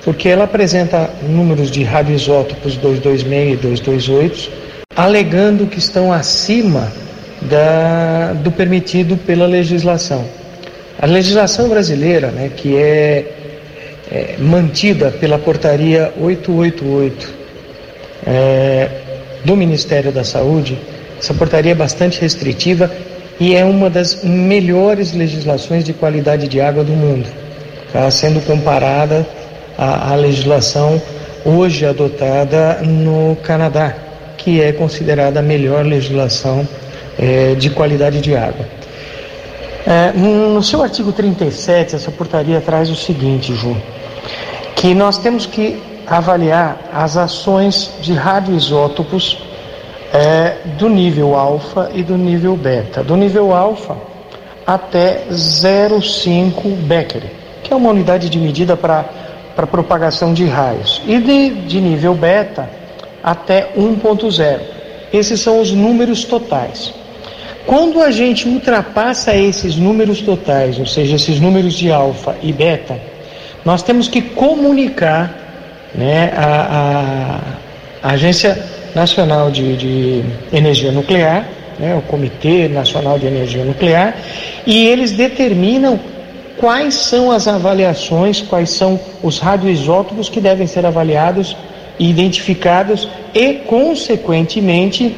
porque 0.04 0.28
ela 0.28 0.44
apresenta 0.44 1.10
números 1.22 1.72
de 1.72 1.84
radioisótopos 1.84 2.76
226 2.78 3.54
e 3.54 3.56
228, 3.58 4.52
alegando 4.96 5.66
que 5.66 5.80
estão 5.80 6.12
acima 6.12 6.92
da, 7.42 8.34
do 8.34 8.52
permitido 8.52 9.18
pela 9.18 9.46
legislação. 9.46 10.26
A 11.00 11.06
legislação 11.06 11.70
brasileira, 11.70 12.28
né, 12.28 12.52
que 12.56 12.76
é, 12.76 13.26
é 14.12 14.36
mantida 14.40 15.10
pela 15.10 15.40
portaria 15.40 16.14
888 16.20 17.34
é, 18.28 18.90
do 19.46 19.56
Ministério 19.56 20.12
da 20.12 20.24
Saúde, 20.24 20.78
essa 21.20 21.34
portaria 21.34 21.72
é 21.72 21.76
bastante 21.76 22.20
restritiva 22.20 22.92
e 23.40 23.56
é 23.56 23.64
uma 23.64 23.90
das 23.90 24.24
melhores 24.24 25.14
legislações 25.14 25.84
de 25.84 25.94
qualidade 25.94 26.48
de 26.48 26.60
água 26.60 26.84
do 26.84 26.92
mundo, 26.92 27.28
tá? 27.92 28.10
sendo 28.12 28.46
comparada 28.46 29.26
a, 29.84 30.14
a 30.14 30.16
legislação 30.16 31.02
hoje 31.46 31.86
adotada 31.86 32.80
no 32.82 33.36
Canadá, 33.38 33.96
que 34.38 34.62
é 34.62 34.72
considerada 34.72 35.40
a 35.40 35.44
melhor 35.44 35.86
legislação 35.86 36.68
é, 37.20 37.54
de 37.56 37.70
qualidade 37.70 38.22
de 38.22 38.36
água. 38.36 38.66
É, 39.86 40.14
no 40.14 40.64
seu 40.64 40.82
artigo 40.82 41.12
37, 41.12 41.96
essa 41.96 42.10
portaria 42.10 42.62
traz 42.62 42.90
o 42.90 42.96
seguinte, 42.96 43.54
Ju, 43.54 43.76
que 44.76 44.96
nós 44.96 45.18
temos 45.18 45.46
que 45.46 45.82
avaliar 46.08 46.90
as 46.94 47.18
ações 47.18 47.92
de 48.02 48.14
radioisótopos 48.14 49.38
é, 50.14 50.56
do 50.78 50.88
nível 50.88 51.36
alfa 51.36 51.90
e 51.94 52.04
do 52.04 52.18
nível 52.18 52.56
beta. 52.56 53.04
Do 53.04 53.18
nível 53.18 53.54
alfa 53.54 53.98
até 54.66 55.26
0,5 55.30 56.76
Becquerel, 56.88 57.30
que 57.62 57.74
é 57.74 57.76
uma 57.76 57.90
unidade 57.90 58.30
de 58.30 58.38
medida 58.38 58.78
para 58.78 59.23
para 59.56 59.68
propagação 59.68 60.34
de 60.34 60.46
raios. 60.46 61.02
E 61.08 61.20
de, 61.20 61.50
de 61.68 61.82
nível 61.82 62.14
beta 62.14 62.70
até 63.24 63.72
1.0. 63.78 64.60
Esses 65.12 65.40
são 65.40 65.62
os 65.62 65.72
números 65.72 66.26
totais. 66.26 66.94
Quando 67.66 68.02
a 68.02 68.12
gente 68.12 68.48
ultrapassa 68.48 69.34
esses 69.36 69.78
números 69.78 70.22
totais, 70.22 70.78
ou 70.80 70.86
seja, 70.86 71.16
esses 71.16 71.40
números 71.40 71.74
de 71.76 71.92
alfa 71.92 72.36
e 72.42 72.52
beta, 72.52 73.00
nós 73.64 73.82
temos 73.82 74.08
que 74.08 74.22
comunicar 74.22 75.34
né, 75.96 76.34
a, 76.36 77.40
a, 78.04 78.12
Agência 78.12 78.62
Nacional 78.94 79.50
de, 79.50 79.78
de 79.78 80.24
Energia 80.52 80.92
Nuclear, 80.92 81.48
né, 81.80 81.96
o 81.96 82.02
Comitê 82.02 82.68
Nacional 82.68 83.18
de 83.18 83.28
Energia 83.28 83.64
Nuclear, 83.64 84.14
e 84.66 84.88
eles 84.88 85.14
determinam 85.14 85.98
quais 86.58 86.94
são 86.94 87.32
as 87.32 87.48
avaliações, 87.48 88.42
quais 88.42 88.70
são 88.70 89.00
os 89.22 89.40
radioisótopos 89.40 90.30
que 90.30 90.40
devem 90.40 90.68
ser 90.68 90.86
avaliados 90.86 91.56
e 92.00 92.10
identificados 92.10 93.08
e, 93.34 93.54
consequentemente, 93.66 95.16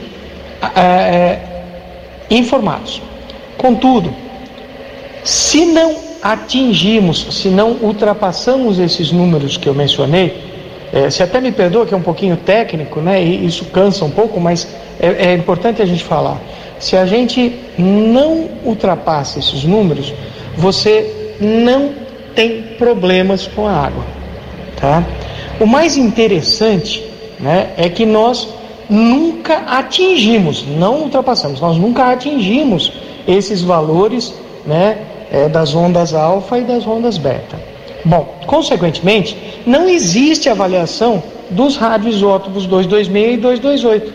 é, 0.76 1.40
informados. 2.30 3.02
Contudo, 3.58 4.14
se 5.24 5.66
não 5.66 5.96
atingimos, 6.22 7.28
se 7.32 7.50
não 7.50 7.72
ultrapassamos 7.74 8.80
esses 8.80 9.12
números 9.12 9.58
que 9.58 9.68
eu 9.68 9.74
mencionei, 9.74 10.44
é, 10.94 11.10
se 11.10 11.22
até 11.22 11.42
me 11.42 11.52
perdoa 11.52 11.86
que 11.86 11.94
é 11.94 11.98
um 11.98 12.02
pouquinho 12.02 12.38
técnico, 12.38 13.00
né, 13.00 13.24
e 13.24 13.46
isso 13.46 13.66
cansa 13.66 14.06
um 14.06 14.10
pouco, 14.10 14.40
mas 14.40 14.68
é, 15.00 15.32
é 15.32 15.34
importante 15.34 15.82
a 15.82 15.86
gente 15.86 16.04
falar. 16.04 16.40
Se 16.80 16.98
a 16.98 17.06
gente 17.06 17.60
não 17.78 18.50
ultrapassa 18.64 19.40
esses 19.40 19.64
números, 19.64 20.14
você 20.58 21.15
não 21.40 21.94
tem 22.36 22.62
problemas 22.78 23.48
com 23.48 23.68
a 23.68 23.74
água, 23.74 24.04
tá? 24.80 25.04
O 25.60 25.66
mais 25.66 25.98
interessante, 25.98 27.04
né, 27.40 27.72
é 27.78 27.90
que 27.90 28.06
nós 28.06 28.48
nunca 28.90 29.58
atingimos, 29.68 30.66
não 30.68 31.04
ultrapassamos, 31.04 31.60
nós 31.60 31.78
nunca 31.78 32.12
atingimos 32.12 32.92
esses 33.28 33.62
valores, 33.62 34.34
né, 34.66 34.98
é, 35.32 35.48
das 35.48 35.74
ondas 35.74 36.14
alfa 36.14 36.60
e 36.60 36.62
das 36.62 36.86
ondas 36.86 37.18
beta. 37.18 37.58
Bom, 38.04 38.36
consequentemente, 38.46 39.36
não 39.66 39.90
existe 39.90 40.48
avaliação 40.50 41.24
dos 41.50 41.78
radioisótopos 41.78 42.68
226 42.68 43.34
e 43.34 43.38
228. 43.38 44.14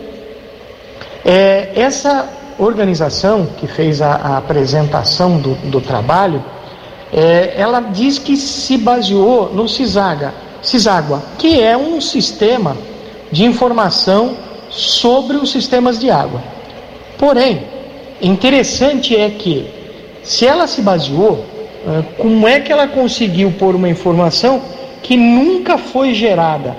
É, 1.25 1.73
essa 1.75 2.29
organização 2.59 3.47
que 3.59 3.67
fez 3.67 4.01
a, 4.01 4.13
a 4.13 4.37
apresentação 4.37 5.39
do, 5.39 5.55
do 5.71 5.81
trabalho, 5.81 6.45
é, 7.13 7.55
ela 7.57 7.81
diz 7.81 8.19
que 8.19 8.37
se 8.37 8.77
baseou 8.77 9.53
no 9.53 9.69
CISAGA, 9.69 10.33
CISAGUA, 10.63 11.23
que 11.39 11.61
é 11.61 11.77
um 11.77 12.01
sistema 12.01 12.77
de 13.33 13.45
informação 13.45 14.37
sobre 14.69 15.37
os 15.37 15.51
sistemas 15.51 15.99
de 15.99 16.11
água. 16.11 16.43
Porém, 17.19 17.63
interessante 18.23 19.17
é 19.17 19.29
que, 19.31 19.67
se 20.23 20.47
ela 20.47 20.67
se 20.67 20.81
baseou, 20.83 21.45
é, 21.87 22.03
como 22.19 22.47
é 22.47 22.61
que 22.61 22.73
ela 22.73 22.87
conseguiu 22.87 23.53
pôr 23.53 23.75
uma 23.75 23.89
informação 23.89 24.63
que 25.03 25.17
nunca 25.17 25.79
foi 25.79 26.15
gerada, 26.15 26.77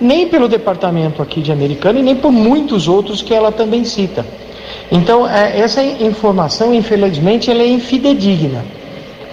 nem 0.00 0.28
pelo 0.28 0.48
departamento 0.48 1.22
aqui 1.22 1.40
de 1.40 1.52
Americana 1.52 2.00
e 2.00 2.02
nem 2.02 2.16
por 2.16 2.32
muitos 2.32 2.88
outros 2.88 3.22
que 3.22 3.32
ela 3.32 3.52
também 3.52 3.84
cita. 3.84 4.26
Então, 4.90 5.28
é, 5.28 5.58
essa 5.58 5.82
informação, 5.82 6.74
infelizmente, 6.74 7.50
ela 7.50 7.62
é 7.62 7.68
infidedigna. 7.68 8.64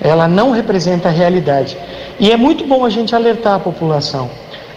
Ela 0.02 0.28
não 0.28 0.52
representa 0.52 1.10
a 1.10 1.12
realidade. 1.12 1.78
E 2.20 2.32
é 2.32 2.38
muito 2.38 2.66
bom 2.66 2.86
a 2.86 2.90
gente 2.90 3.16
alertar 3.16 3.56
a 3.56 3.60
população. 3.60 4.30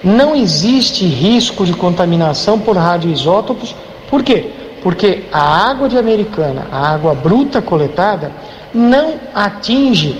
Não 0.03 0.35
existe 0.35 1.05
risco 1.05 1.65
de 1.65 1.75
contaminação 1.75 2.59
por 2.59 2.77
radioisótopos. 2.77 3.75
Por 4.09 4.23
quê? 4.23 4.51
Porque 4.83 5.25
a 5.31 5.71
água 5.71 5.89
de 5.89 5.99
Americana, 5.99 6.67
a 6.73 6.93
água 6.93 7.15
bruta 7.15 7.61
coletada, 7.61 8.33
não 8.73 9.15
atinge 9.35 10.17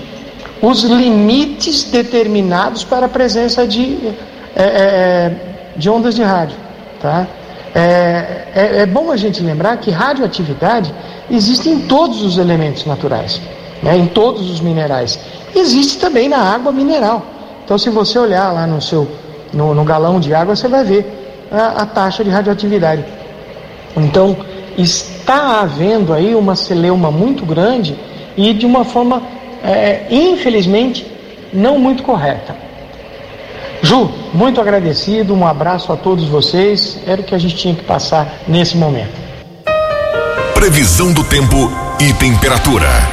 os 0.61 0.83
limites 0.83 1.83
determinados 1.83 2.83
para 2.83 3.07
a 3.07 3.09
presença 3.09 3.65
de, 3.65 3.97
é, 4.55 4.63
é, 4.63 5.31
de 5.75 5.89
ondas 5.89 6.13
de 6.13 6.21
rádio. 6.21 6.55
Tá? 7.01 7.25
É, 7.73 8.47
é, 8.53 8.77
é, 8.81 8.85
bom 8.85 9.09
a 9.11 9.17
gente 9.17 9.41
lembrar 9.41 9.77
que 9.77 9.89
radioatividade 9.89 10.93
existe 11.29 11.69
em 11.69 11.79
todos 11.81 12.21
os 12.21 12.37
elementos 12.37 12.85
naturais, 12.85 13.41
né, 13.81 13.97
em 13.97 14.07
todos 14.07 14.49
os 14.49 14.59
minerais. 14.59 15.19
Existe 15.55 15.99
também 15.99 16.29
na 16.29 16.37
água 16.37 16.71
mineral. 16.71 17.25
Então, 17.63 17.77
se 17.77 17.89
você 17.89 18.17
olhar 18.19 18.51
lá 18.51 18.67
no 18.67 18.81
seu 18.81 19.07
no, 19.53 19.73
no 19.73 19.83
galão 19.83 20.19
de 20.19 20.33
água, 20.33 20.55
você 20.55 20.67
vai 20.67 20.83
ver 20.83 21.05
a, 21.51 21.81
a 21.81 21.85
taxa 21.85 22.23
de 22.23 22.29
radioatividade. 22.29 23.03
Então, 23.95 24.37
está 24.77 25.61
havendo 25.61 26.13
aí 26.13 26.33
uma 26.33 26.55
celeuma 26.55 27.11
muito 27.11 27.45
grande 27.45 27.97
e 28.37 28.53
de 28.53 28.65
uma 28.65 28.85
forma, 28.85 29.21
é, 29.63 30.05
infelizmente, 30.09 31.05
não 31.53 31.77
muito 31.77 32.03
correta. 32.03 32.55
Ju, 33.81 34.11
muito 34.33 34.61
agradecido, 34.61 35.33
um 35.33 35.45
abraço 35.45 35.91
a 35.91 35.97
todos 35.97 36.25
vocês. 36.25 36.99
Era 37.05 37.21
o 37.21 37.23
que 37.23 37.33
a 37.33 37.39
gente 37.39 37.55
tinha 37.55 37.73
que 37.73 37.83
passar 37.83 38.31
nesse 38.47 38.77
momento. 38.77 39.19
Previsão 40.53 41.11
do 41.11 41.23
tempo 41.23 41.71
e 41.99 42.13
temperatura. 42.13 43.10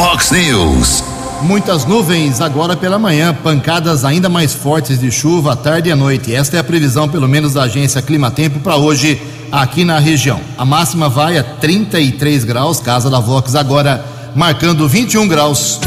Vox 0.00 0.30
News. 0.30 1.04
Muitas 1.42 1.84
nuvens 1.84 2.40
agora 2.40 2.74
pela 2.74 2.98
manhã, 2.98 3.34
pancadas 3.34 4.02
ainda 4.02 4.30
mais 4.30 4.54
fortes 4.54 4.98
de 4.98 5.10
chuva 5.10 5.52
à 5.52 5.56
tarde 5.56 5.90
e 5.90 5.92
à 5.92 5.96
noite. 5.96 6.34
Esta 6.34 6.56
é 6.56 6.60
a 6.60 6.64
previsão, 6.64 7.06
pelo 7.06 7.28
menos, 7.28 7.52
da 7.52 7.64
agência 7.64 8.00
Climatempo 8.00 8.60
para 8.60 8.76
hoje 8.76 9.20
aqui 9.52 9.84
na 9.84 9.98
região. 9.98 10.40
A 10.56 10.64
máxima 10.64 11.10
vai 11.10 11.36
a 11.36 11.44
33 11.44 12.44
graus, 12.44 12.80
casa 12.80 13.10
da 13.10 13.20
Vox 13.20 13.54
agora 13.54 14.02
marcando 14.34 14.88
21 14.88 15.28
graus. 15.28 15.78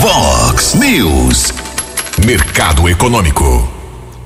Vox 0.00 0.72
News. 0.72 1.52
Mercado 2.24 2.88
Econômico. 2.88 3.68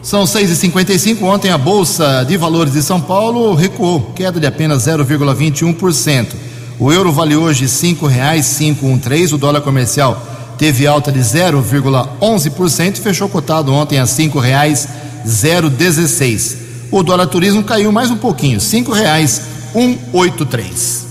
São 0.01 0.23
6h55. 0.23 1.21
Ontem 1.23 1.51
a 1.51 1.59
Bolsa 1.59 2.25
de 2.25 2.37
Valores 2.37 2.73
de 2.73 2.83
São 2.85 3.01
Paulo 3.01 3.53
recuou, 3.57 4.13
queda 4.15 4.39
de 4.39 4.47
apenas 4.47 4.87
0,21%. 4.87 6.52
O 6.83 6.93
euro 6.93 7.13
vale 7.13 7.37
hoje 7.37 7.67
R$ 7.67 7.69
5,513. 7.69 9.37
O 9.37 9.39
dólar 9.39 9.61
comercial 9.61 10.21
teve 10.59 10.85
alta 10.85 11.13
de 11.13 11.21
0,11% 11.21 12.97
e 12.97 13.01
fechou 13.01 13.29
cotado 13.29 13.73
ontem 13.73 14.01
a 14.01 14.03
R$ 14.03 14.09
5,016. 14.09 16.57
O 16.91 17.05
dólar 17.05 17.29
turismo 17.29 17.63
caiu 17.63 17.93
mais 17.93 18.11
um 18.11 18.17
pouquinho, 18.17 18.59
R$ 18.59 18.65
5,183. 18.65 21.07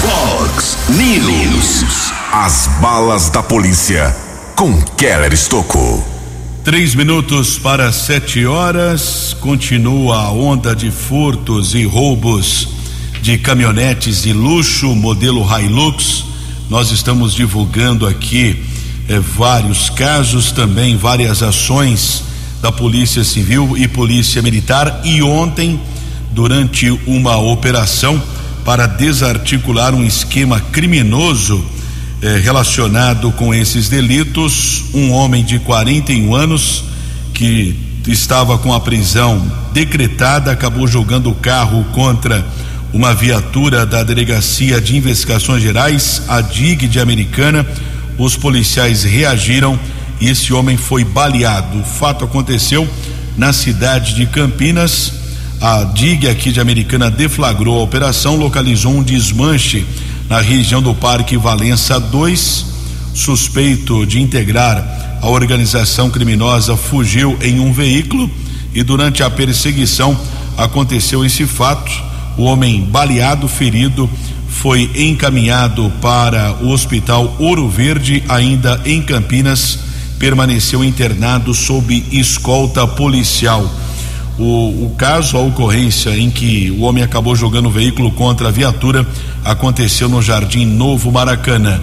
Fox 0.00 0.78
News. 0.88 1.84
As 2.32 2.66
balas 2.80 3.28
da 3.28 3.42
polícia 3.42 4.16
com 4.56 4.80
Keller 4.96 5.34
Estocou. 5.34 6.02
Três 6.64 6.94
minutos 6.94 7.58
para 7.58 7.92
sete 7.92 8.46
horas. 8.46 9.36
Continua 9.38 10.16
a 10.16 10.30
onda 10.30 10.74
de 10.74 10.90
furtos 10.90 11.74
e 11.74 11.84
roubos 11.84 12.79
de 13.22 13.36
caminhonetes 13.36 14.22
de 14.22 14.32
luxo, 14.32 14.94
modelo 14.94 15.46
Hilux. 15.46 16.24
Nós 16.70 16.90
estamos 16.90 17.34
divulgando 17.34 18.06
aqui 18.06 18.62
eh, 19.08 19.18
vários 19.18 19.90
casos, 19.90 20.52
também 20.52 20.96
várias 20.96 21.42
ações 21.42 22.22
da 22.62 22.72
Polícia 22.72 23.22
Civil 23.22 23.76
e 23.76 23.86
Polícia 23.86 24.40
Militar. 24.40 25.02
E 25.04 25.22
ontem, 25.22 25.78
durante 26.32 26.90
uma 27.06 27.36
operação 27.36 28.20
para 28.64 28.86
desarticular 28.86 29.94
um 29.94 30.04
esquema 30.04 30.60
criminoso 30.60 31.62
eh, 32.22 32.40
relacionado 32.42 33.30
com 33.32 33.52
esses 33.52 33.88
delitos, 33.88 34.84
um 34.94 35.12
homem 35.12 35.44
de 35.44 35.58
41 35.58 36.34
anos 36.34 36.84
que 37.34 37.76
estava 38.06 38.56
com 38.58 38.72
a 38.72 38.80
prisão 38.80 39.40
decretada 39.72 40.50
acabou 40.50 40.86
jogando 40.86 41.30
o 41.30 41.34
carro 41.34 41.84
contra 41.92 42.46
uma 42.92 43.14
viatura 43.14 43.86
da 43.86 44.02
Delegacia 44.02 44.80
de 44.80 44.96
Investigações 44.96 45.62
Gerais, 45.62 46.22
a 46.28 46.40
DIG 46.40 46.88
de 46.88 46.98
Americana. 46.98 47.64
Os 48.18 48.36
policiais 48.36 49.04
reagiram 49.04 49.78
e 50.20 50.28
esse 50.28 50.52
homem 50.52 50.76
foi 50.76 51.04
baleado. 51.04 51.78
O 51.78 51.84
fato 51.84 52.24
aconteceu 52.24 52.88
na 53.36 53.52
cidade 53.52 54.14
de 54.14 54.26
Campinas. 54.26 55.12
A 55.60 55.84
DIG 55.84 56.28
aqui 56.28 56.50
de 56.50 56.60
Americana 56.60 57.10
deflagrou 57.10 57.78
a 57.78 57.82
operação, 57.82 58.36
localizou 58.36 58.92
um 58.92 59.02
desmanche 59.02 59.86
na 60.28 60.40
região 60.40 60.82
do 60.82 60.94
Parque 60.94 61.36
Valença 61.36 62.00
2. 62.00 62.66
Suspeito 63.14 64.04
de 64.04 64.20
integrar 64.20 65.18
a 65.22 65.28
organização 65.28 66.10
criminosa 66.10 66.76
fugiu 66.76 67.38
em 67.42 67.60
um 67.60 67.72
veículo 67.72 68.30
e 68.74 68.82
durante 68.82 69.22
a 69.22 69.30
perseguição 69.30 70.18
aconteceu 70.56 71.24
esse 71.24 71.46
fato. 71.46 72.09
O 72.40 72.44
homem 72.44 72.80
baleado, 72.80 73.46
ferido, 73.46 74.08
foi 74.48 74.90
encaminhado 74.94 75.92
para 76.00 76.56
o 76.62 76.70
Hospital 76.70 77.36
Ouro 77.38 77.68
Verde, 77.68 78.24
ainda 78.30 78.80
em 78.86 79.02
Campinas, 79.02 79.78
permaneceu 80.18 80.82
internado 80.82 81.52
sob 81.52 82.02
escolta 82.10 82.86
policial. 82.86 83.70
O, 84.38 84.86
o, 84.86 84.94
caso, 84.96 85.36
a 85.36 85.40
ocorrência 85.40 86.16
em 86.16 86.30
que 86.30 86.70
o 86.70 86.80
homem 86.80 87.04
acabou 87.04 87.36
jogando 87.36 87.66
o 87.66 87.70
veículo 87.70 88.10
contra 88.10 88.48
a 88.48 88.50
viatura 88.50 89.06
aconteceu 89.44 90.08
no 90.08 90.22
Jardim 90.22 90.64
Novo 90.64 91.12
Maracanã. 91.12 91.78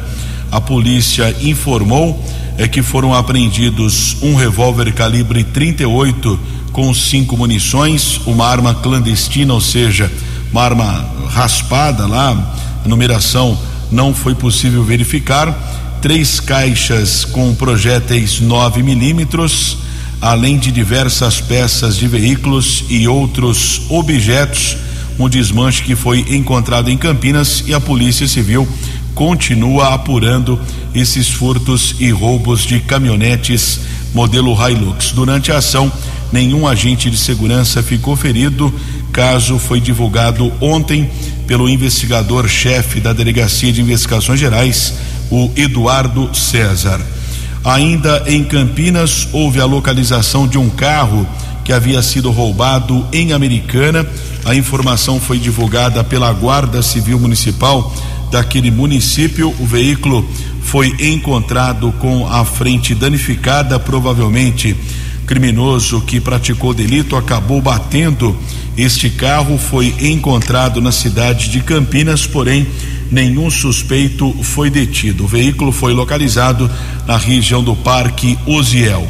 A 0.51 0.59
polícia 0.59 1.35
informou 1.39 2.19
é 2.57 2.67
que 2.67 2.81
foram 2.81 3.13
apreendidos 3.13 4.17
um 4.23 4.33
revólver 4.33 4.91
calibre 4.91 5.43
38 5.43 6.39
com 6.71 6.91
cinco 6.95 7.37
munições, 7.37 8.19
uma 8.25 8.47
arma 8.47 8.73
clandestina, 8.73 9.53
ou 9.53 9.61
seja, 9.61 10.11
uma 10.51 10.63
arma 10.63 11.09
raspada 11.29 12.05
lá, 12.05 12.53
a 12.83 12.87
numeração 12.87 13.57
não 13.91 14.13
foi 14.13 14.35
possível 14.35 14.83
verificar, 14.83 15.99
três 16.01 16.39
caixas 16.39 17.25
com 17.25 17.53
projéteis 17.53 18.39
9 18.39 18.83
milímetros, 18.83 19.77
além 20.21 20.57
de 20.57 20.71
diversas 20.71 21.39
peças 21.39 21.97
de 21.97 22.07
veículos 22.07 22.85
e 22.89 23.07
outros 23.07 23.81
objetos. 23.89 24.77
Um 25.19 25.27
desmanche 25.27 25.83
que 25.83 25.95
foi 25.95 26.19
encontrado 26.29 26.89
em 26.89 26.97
Campinas 26.97 27.63
e 27.65 27.73
a 27.73 27.79
Polícia 27.79 28.27
Civil 28.27 28.67
continua 29.15 29.95
apurando 29.95 30.59
esses 30.93 31.27
furtos 31.27 31.95
e 31.99 32.11
roubos 32.11 32.61
de 32.61 32.79
caminhonetes 32.79 33.79
modelo 34.13 34.55
Hilux. 34.55 35.11
Durante 35.11 35.51
a 35.51 35.57
ação, 35.57 35.91
nenhum 36.31 36.67
agente 36.67 37.09
de 37.09 37.17
segurança 37.17 37.81
ficou 37.81 38.15
ferido. 38.15 38.73
Caso 39.17 39.57
foi 39.57 39.81
divulgado 39.81 40.53
ontem 40.61 41.09
pelo 41.47 41.67
investigador-chefe 41.67 42.99
da 42.99 43.13
Delegacia 43.13 43.73
de 43.73 43.81
Investigações 43.81 44.39
Gerais, 44.39 44.93
o 45.31 45.51
Eduardo 45.55 46.29
César. 46.35 47.01
Ainda 47.63 48.25
em 48.27 48.43
Campinas, 48.43 49.27
houve 49.33 49.59
a 49.59 49.65
localização 49.65 50.47
de 50.47 50.59
um 50.59 50.69
carro 50.69 51.27
que 51.65 51.73
havia 51.73 51.99
sido 52.03 52.29
roubado 52.29 53.07
em 53.11 53.33
Americana. 53.33 54.07
A 54.45 54.53
informação 54.53 55.19
foi 55.19 55.39
divulgada 55.39 56.03
pela 56.03 56.31
Guarda 56.31 56.83
Civil 56.83 57.19
Municipal 57.19 57.91
daquele 58.29 58.69
município. 58.69 59.51
O 59.59 59.65
veículo 59.65 60.29
foi 60.61 60.95
encontrado 60.99 61.91
com 61.93 62.27
a 62.27 62.45
frente 62.45 62.93
danificada, 62.93 63.79
provavelmente 63.79 64.77
criminoso 65.25 66.01
que 66.01 66.21
praticou 66.21 66.73
delito 66.73 67.15
acabou 67.15 67.61
batendo 67.61 68.37
este 68.77 69.09
carro 69.09 69.57
foi 69.57 69.95
encontrado 69.99 70.79
na 70.79 70.91
cidade 70.91 71.49
de 71.49 71.61
Campinas, 71.61 72.27
porém 72.27 72.67
nenhum 73.11 73.49
suspeito 73.49 74.31
foi 74.43 74.69
detido. 74.69 75.23
O 75.23 75.27
veículo 75.27 75.71
foi 75.71 75.93
localizado 75.93 76.69
na 77.07 77.17
região 77.17 77.63
do 77.63 77.75
Parque 77.75 78.37
Osiel. 78.45 79.07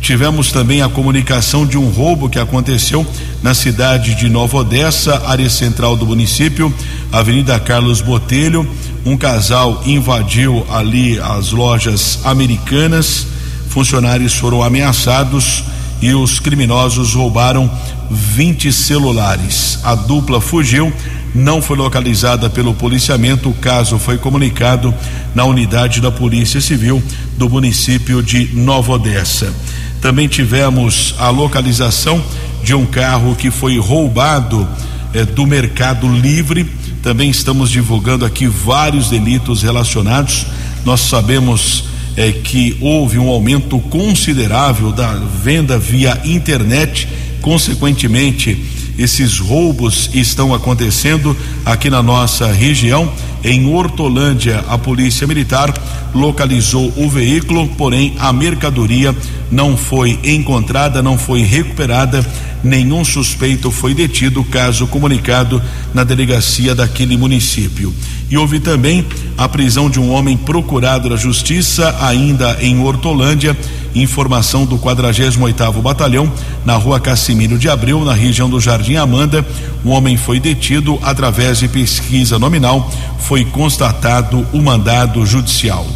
Tivemos 0.00 0.50
também 0.50 0.80
a 0.80 0.88
comunicação 0.88 1.66
de 1.66 1.76
um 1.76 1.90
roubo 1.90 2.28
que 2.28 2.38
aconteceu 2.38 3.06
na 3.42 3.52
cidade 3.54 4.14
de 4.14 4.30
Nova 4.30 4.56
Odessa, 4.56 5.22
área 5.26 5.50
central 5.50 5.94
do 5.94 6.06
município, 6.06 6.74
Avenida 7.12 7.60
Carlos 7.60 8.00
Botelho. 8.00 8.66
Um 9.04 9.16
casal 9.16 9.82
invadiu 9.84 10.66
ali 10.70 11.20
as 11.20 11.52
lojas 11.52 12.18
americanas, 12.24 13.26
funcionários 13.68 14.34
foram 14.34 14.62
ameaçados 14.62 15.64
e 16.02 16.12
os 16.12 16.40
criminosos 16.40 17.14
roubaram 17.14 17.70
20 18.10 18.72
celulares. 18.72 19.78
A 19.84 19.94
dupla 19.94 20.40
fugiu, 20.40 20.92
não 21.32 21.62
foi 21.62 21.76
localizada 21.76 22.50
pelo 22.50 22.74
policiamento. 22.74 23.48
O 23.48 23.54
caso 23.54 23.98
foi 23.98 24.18
comunicado 24.18 24.92
na 25.34 25.44
unidade 25.44 26.00
da 26.00 26.10
Polícia 26.10 26.60
Civil 26.60 27.02
do 27.38 27.48
município 27.48 28.22
de 28.22 28.50
Nova 28.52 28.92
Odessa. 28.92 29.54
Também 30.00 30.26
tivemos 30.26 31.14
a 31.18 31.30
localização 31.30 32.22
de 32.64 32.74
um 32.74 32.84
carro 32.84 33.36
que 33.36 33.50
foi 33.50 33.78
roubado 33.78 34.68
eh, 35.14 35.24
do 35.24 35.46
Mercado 35.46 36.08
Livre. 36.08 36.64
Também 37.02 37.30
estamos 37.30 37.70
divulgando 37.70 38.24
aqui 38.24 38.48
vários 38.48 39.08
delitos 39.08 39.62
relacionados. 39.62 40.46
Nós 40.84 41.00
sabemos 41.00 41.84
eh, 42.16 42.32
que 42.32 42.76
houve 42.80 43.18
um 43.18 43.28
aumento 43.28 43.78
considerável 43.78 44.92
da 44.92 45.12
venda 45.14 45.78
via 45.78 46.20
internet, 46.24 47.08
consequentemente, 47.40 48.54
esses 48.98 49.38
roubos 49.38 50.10
estão 50.12 50.54
acontecendo 50.54 51.36
aqui 51.64 51.88
na 51.88 52.02
nossa 52.02 52.52
região. 52.52 53.10
Em 53.44 53.66
Hortolândia, 53.66 54.64
a 54.68 54.78
Polícia 54.78 55.26
Militar 55.26 55.72
localizou 56.14 56.92
o 56.96 57.08
veículo, 57.08 57.68
porém 57.76 58.14
a 58.18 58.32
mercadoria 58.32 59.14
não 59.50 59.76
foi 59.76 60.18
encontrada, 60.22 61.02
não 61.02 61.18
foi 61.18 61.42
recuperada, 61.42 62.24
nenhum 62.62 63.04
suspeito 63.04 63.70
foi 63.70 63.94
detido, 63.94 64.44
caso 64.44 64.86
comunicado 64.86 65.60
na 65.92 66.04
delegacia 66.04 66.74
daquele 66.74 67.16
município. 67.16 67.92
E 68.30 68.36
houve 68.36 68.60
também 68.60 69.04
a 69.36 69.48
prisão 69.48 69.90
de 69.90 69.98
um 69.98 70.10
homem 70.10 70.36
procurado 70.36 71.08
da 71.08 71.16
Justiça, 71.16 71.96
ainda 72.00 72.56
em 72.60 72.78
Hortolândia, 72.80 73.56
informação 73.94 74.64
do 74.64 74.78
48º 74.78 75.80
Batalhão, 75.82 76.32
na 76.64 76.76
rua 76.76 77.00
Cassimiro 77.00 77.58
de 77.58 77.68
Abreu, 77.68 78.04
na 78.04 78.14
região 78.14 78.48
do 78.48 78.60
Jardim 78.60 78.96
Amanda. 78.96 79.44
Um 79.84 79.90
homem 79.90 80.16
foi 80.16 80.40
detido 80.40 80.98
através 81.02 81.58
de 81.58 81.68
pesquisa 81.68 82.38
nominal, 82.38 82.90
foi 83.18 83.44
constatado 83.44 84.46
o 84.52 84.62
mandado 84.62 85.24
judicial. 85.26 85.86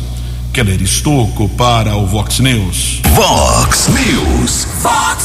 Keller 0.52 0.80
Estocco 0.80 1.48
para 1.50 1.96
o 1.96 2.06
Vox 2.06 2.40
News. 2.40 3.02
Vox 3.14 3.88
News. 3.88 4.66
Fox 4.80 5.24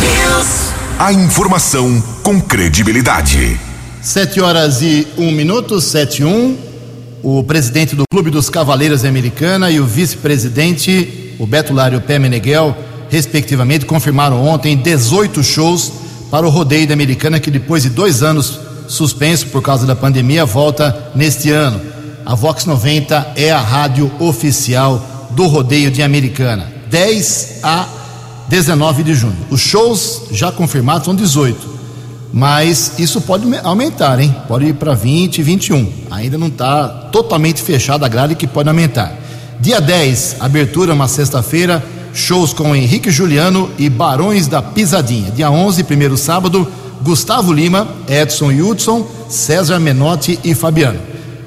News. 0.00 0.72
A 0.98 1.12
informação 1.12 2.02
com 2.22 2.40
credibilidade. 2.40 3.58
Sete 4.02 4.40
horas 4.40 4.82
e 4.82 5.06
um 5.16 5.32
minuto, 5.32 5.80
sete 5.80 6.22
e 6.22 6.24
um. 6.24 6.56
O 7.28 7.42
presidente 7.42 7.96
do 7.96 8.04
Clube 8.08 8.30
dos 8.30 8.48
Cavaleiros 8.48 9.04
Americana 9.04 9.68
e 9.68 9.80
o 9.80 9.84
vice-presidente, 9.84 11.34
o 11.40 11.44
Beto 11.44 11.74
Lário 11.74 12.00
Pé 12.00 12.20
Meneghel, 12.20 12.72
respectivamente, 13.10 13.84
confirmaram 13.84 14.46
ontem 14.46 14.76
18 14.76 15.42
shows 15.42 15.92
para 16.30 16.46
o 16.46 16.50
rodeio 16.50 16.86
da 16.86 16.94
Americana, 16.94 17.40
que 17.40 17.50
depois 17.50 17.82
de 17.82 17.90
dois 17.90 18.22
anos 18.22 18.60
suspenso 18.86 19.48
por 19.48 19.60
causa 19.60 19.84
da 19.84 19.96
pandemia, 19.96 20.44
volta 20.44 21.10
neste 21.16 21.50
ano. 21.50 21.80
A 22.24 22.36
Vox 22.36 22.64
90 22.64 23.32
é 23.34 23.50
a 23.50 23.60
rádio 23.60 24.08
oficial 24.20 25.28
do 25.32 25.48
rodeio 25.48 25.90
de 25.90 26.04
Americana. 26.04 26.72
10 26.88 27.58
a 27.64 27.88
19 28.48 29.02
de 29.02 29.14
junho. 29.14 29.36
Os 29.50 29.60
shows 29.60 30.28
já 30.30 30.52
confirmados 30.52 31.06
são 31.06 31.14
18. 31.16 31.75
Mas 32.36 32.98
isso 32.98 33.22
pode 33.22 33.46
aumentar, 33.64 34.20
hein? 34.20 34.36
Pode 34.46 34.66
ir 34.66 34.74
para 34.74 34.92
20, 34.92 35.42
21. 35.42 35.90
Ainda 36.10 36.36
não 36.36 36.48
está 36.48 36.86
totalmente 37.10 37.62
fechada 37.62 38.04
a 38.04 38.10
grade 38.10 38.34
que 38.34 38.46
pode 38.46 38.68
aumentar. 38.68 39.10
Dia 39.58 39.80
10, 39.80 40.36
abertura, 40.40 40.92
uma 40.92 41.08
sexta-feira, 41.08 41.82
shows 42.12 42.52
com 42.52 42.76
Henrique 42.76 43.10
Juliano 43.10 43.70
e 43.78 43.88
Barões 43.88 44.48
da 44.48 44.60
Pisadinha. 44.60 45.30
Dia 45.30 45.50
11, 45.50 45.82
primeiro 45.84 46.14
sábado, 46.18 46.70
Gustavo 47.00 47.50
Lima, 47.54 47.88
Edson 48.06 48.50
Hudson, 48.50 49.08
César 49.30 49.80
Menotti 49.80 50.38
e 50.44 50.54
Fabiano. 50.54 51.00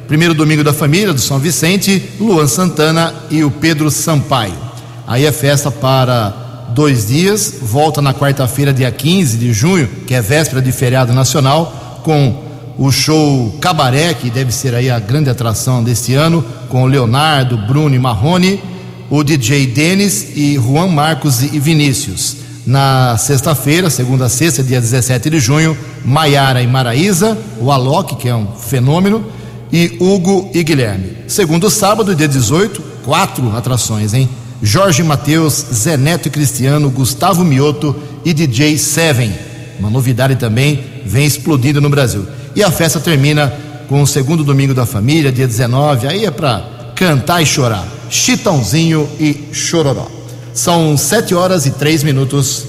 Primeiro 0.08 0.34
domingo 0.34 0.64
da 0.64 0.74
família 0.74 1.14
do 1.14 1.22
São 1.22 1.38
Vicente, 1.38 2.04
Luan 2.20 2.48
Santana 2.48 3.14
e 3.30 3.44
o 3.44 3.52
Pedro 3.52 3.92
Sampaio. 3.92 4.58
Aí 5.06 5.24
é 5.24 5.32
festa 5.32 5.70
para 5.70 6.49
dois 6.74 7.08
dias, 7.08 7.56
volta 7.62 8.02
na 8.02 8.14
quarta-feira, 8.14 8.74
dia 8.74 8.92
15 8.92 9.38
de 9.38 9.54
junho, 9.54 9.88
que 10.06 10.14
é 10.14 10.22
véspera 10.22 10.62
de 10.62 10.72
feriado 10.72 11.14
nacional, 11.14 12.02
com 12.04 12.50
o 12.78 12.92
show 12.92 13.58
Cabaré, 13.60 14.14
que 14.14 14.30
deve 14.30 14.52
ser 14.52 14.74
aí 14.74 14.90
a 14.90 15.00
grande 15.00 15.30
atração 15.30 15.84
deste 15.84 16.14
ano, 16.14 16.44
com 16.70 16.86
Leonardo, 16.86 17.58
Bruno 17.58 17.94
e 17.94 18.00
Marrone, 18.00 18.62
o 19.10 19.24
DJ 19.24 19.68
Denis 19.68 20.36
e 20.36 20.56
Juan 20.56 20.88
Marcos 20.88 21.42
e 21.42 21.60
Vinícius. 21.60 22.38
Na 22.66 23.18
sexta-feira, 23.18 23.90
segunda 23.90 24.30
sexta, 24.30 24.64
dia 24.64 24.80
17 24.80 25.30
de 25.30 25.40
junho, 25.40 25.78
Maiara 26.06 26.62
e 26.62 26.68
Maraísa, 26.68 27.38
o 27.60 27.72
Alok, 27.72 28.16
que 28.16 28.30
é 28.30 28.36
um 28.36 28.48
fenômeno, 28.56 29.26
e 29.72 29.98
Hugo 30.00 30.50
e 30.54 30.64
Guilherme. 30.64 31.18
Segundo 31.28 31.70
sábado, 31.70 32.16
dia 32.16 32.28
18, 32.28 32.82
quatro 33.04 33.56
atrações, 33.56 34.14
hein? 34.14 34.30
Jorge 34.62 35.04
Mateus, 35.04 35.66
Zé 35.74 35.96
Neto 35.96 36.28
e 36.28 36.32
Cristiano, 36.32 36.90
Gustavo 36.90 37.44
Mioto 37.44 37.96
e 38.26 38.34
DJ 38.34 38.78
Seven. 38.78 39.34
Uma 39.80 39.90
novidade 39.90 40.36
também 40.36 40.84
vem 41.06 41.26
explodindo 41.26 41.80
no 41.80 41.90
Brasil. 41.90 42.28
E 42.56 42.62
a 42.62 42.70
festa 42.70 43.00
termina 43.00 43.54
com 43.88 44.02
o 44.02 44.08
segundo 44.08 44.44
domingo 44.44 44.74
da 44.74 44.86
família, 44.86 45.32
dia 45.32 45.48
19. 45.48 46.08
Aí 46.08 46.26
é 46.26 46.32
para 46.32 46.92
cantar 46.96 47.42
e 47.42 47.46
chorar. 47.46 47.88
Chitãozinho 48.10 49.10
e 49.20 49.50
Chororó. 49.54 50.08
São 50.54 50.98
sete 50.98 51.34
horas 51.34 51.66
e 51.66 51.72
três 51.72 52.04
minutos. 52.04 52.66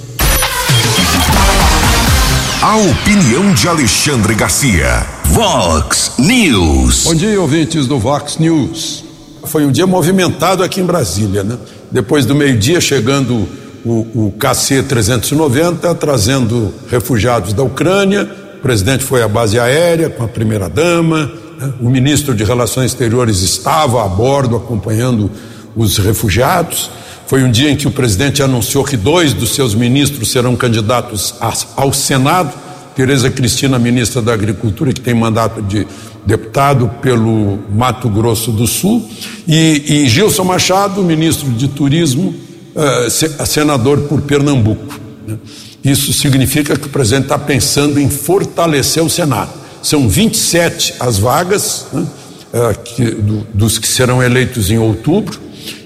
A 2.62 2.76
opinião 2.76 3.53
de 3.53 3.66
Alexandre 3.66 4.35
Garcia. 4.35 5.05
Vox 5.24 6.12
News. 6.18 7.05
Bom 7.05 7.14
dia, 7.14 7.40
ouvintes 7.40 7.87
do 7.87 7.98
Vox 7.98 8.37
News. 8.38 9.10
Foi 9.44 9.64
um 9.64 9.72
dia 9.72 9.87
movimentado 9.87 10.62
aqui 10.62 10.81
em 10.81 10.85
Brasília, 10.85 11.42
né? 11.42 11.57
Depois 11.90 12.24
do 12.26 12.35
meio-dia, 12.35 12.81
chegando 12.81 13.48
o, 13.85 14.07
o 14.14 14.35
KC-390, 14.38 15.96
trazendo 15.96 16.72
refugiados 16.88 17.53
da 17.53 17.62
Ucrânia. 17.62 18.29
O 18.59 18.62
presidente 18.62 19.03
foi 19.03 19.22
à 19.22 19.29
base 19.29 19.59
aérea 19.59 20.11
com 20.11 20.22
a 20.22 20.29
primeira-dama. 20.29 21.33
Né? 21.59 21.72
O 21.81 21.88
ministro 21.88 22.35
de 22.35 22.44
Relações 22.44 22.92
Exteriores 22.92 23.40
estava 23.42 24.05
a 24.05 24.09
bordo 24.09 24.57
acompanhando 24.57 25.31
os 25.74 25.98
refugiados. 25.98 26.90
Foi 27.26 27.42
um 27.42 27.50
dia 27.50 27.70
em 27.70 27.76
que 27.76 27.87
o 27.87 27.90
presidente 27.90 28.42
anunciou 28.42 28.85
que 28.85 28.96
dois 28.96 29.33
dos 29.33 29.55
seus 29.55 29.74
ministros 29.74 30.31
serão 30.31 30.57
candidatos 30.57 31.35
ao 31.76 31.92
Senado. 31.92 32.53
Tereza 33.00 33.30
Cristina, 33.30 33.78
ministra 33.78 34.20
da 34.20 34.34
Agricultura, 34.34 34.92
que 34.92 35.00
tem 35.00 35.14
mandato 35.14 35.62
de 35.62 35.86
deputado 36.26 36.86
pelo 37.00 37.58
Mato 37.72 38.10
Grosso 38.10 38.52
do 38.52 38.66
Sul, 38.66 39.08
e, 39.48 39.82
e 39.88 40.06
Gilson 40.06 40.44
Machado, 40.44 41.02
ministro 41.02 41.48
de 41.48 41.66
Turismo, 41.66 42.34
uh, 42.74 43.46
senador 43.46 44.00
por 44.02 44.20
Pernambuco. 44.20 45.00
Né? 45.26 45.38
Isso 45.82 46.12
significa 46.12 46.76
que 46.76 46.88
o 46.88 46.90
presidente 46.90 47.22
está 47.22 47.38
pensando 47.38 47.98
em 47.98 48.10
fortalecer 48.10 49.02
o 49.02 49.08
Senado. 49.08 49.52
São 49.82 50.06
27 50.06 50.96
as 51.00 51.18
vagas 51.18 51.86
né, 51.94 52.06
uh, 52.52 52.78
que, 52.84 53.12
do, 53.12 53.46
dos 53.54 53.78
que 53.78 53.88
serão 53.88 54.22
eleitos 54.22 54.70
em 54.70 54.76
outubro, 54.76 55.40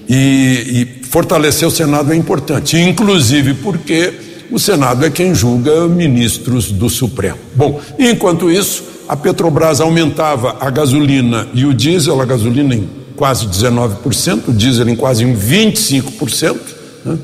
e, 0.09 0.99
e 1.01 1.05
fortalecer 1.05 1.65
o 1.65 1.71
Senado 1.71 2.11
é 2.11 2.15
importante, 2.17 2.77
inclusive 2.77 3.53
porque 3.53 4.34
o 4.51 4.59
Senado 4.59 5.05
é 5.05 5.09
quem 5.09 5.33
julga 5.33 5.87
ministros 5.87 6.71
do 6.71 6.89
Supremo. 6.89 7.37
Bom, 7.55 7.79
enquanto 7.97 8.49
isso, 8.49 8.83
a 9.07 9.15
Petrobras 9.15 9.81
aumentava 9.81 10.57
a 10.59 10.69
gasolina 10.69 11.47
e 11.53 11.65
o 11.65 11.73
diesel, 11.73 12.21
a 12.21 12.25
gasolina 12.25 12.75
em 12.75 12.89
quase 13.15 13.47
19%, 13.47 14.49
o 14.49 14.53
diesel 14.53 14.89
em 14.89 14.95
quase 14.95 15.23
25%, 15.25 16.57
né? 17.05 17.17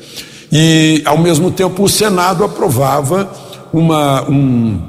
e 0.51 1.01
ao 1.05 1.17
mesmo 1.17 1.51
tempo 1.51 1.83
o 1.83 1.89
Senado 1.89 2.43
aprovava 2.43 3.31
uma, 3.73 4.29
um 4.29 4.79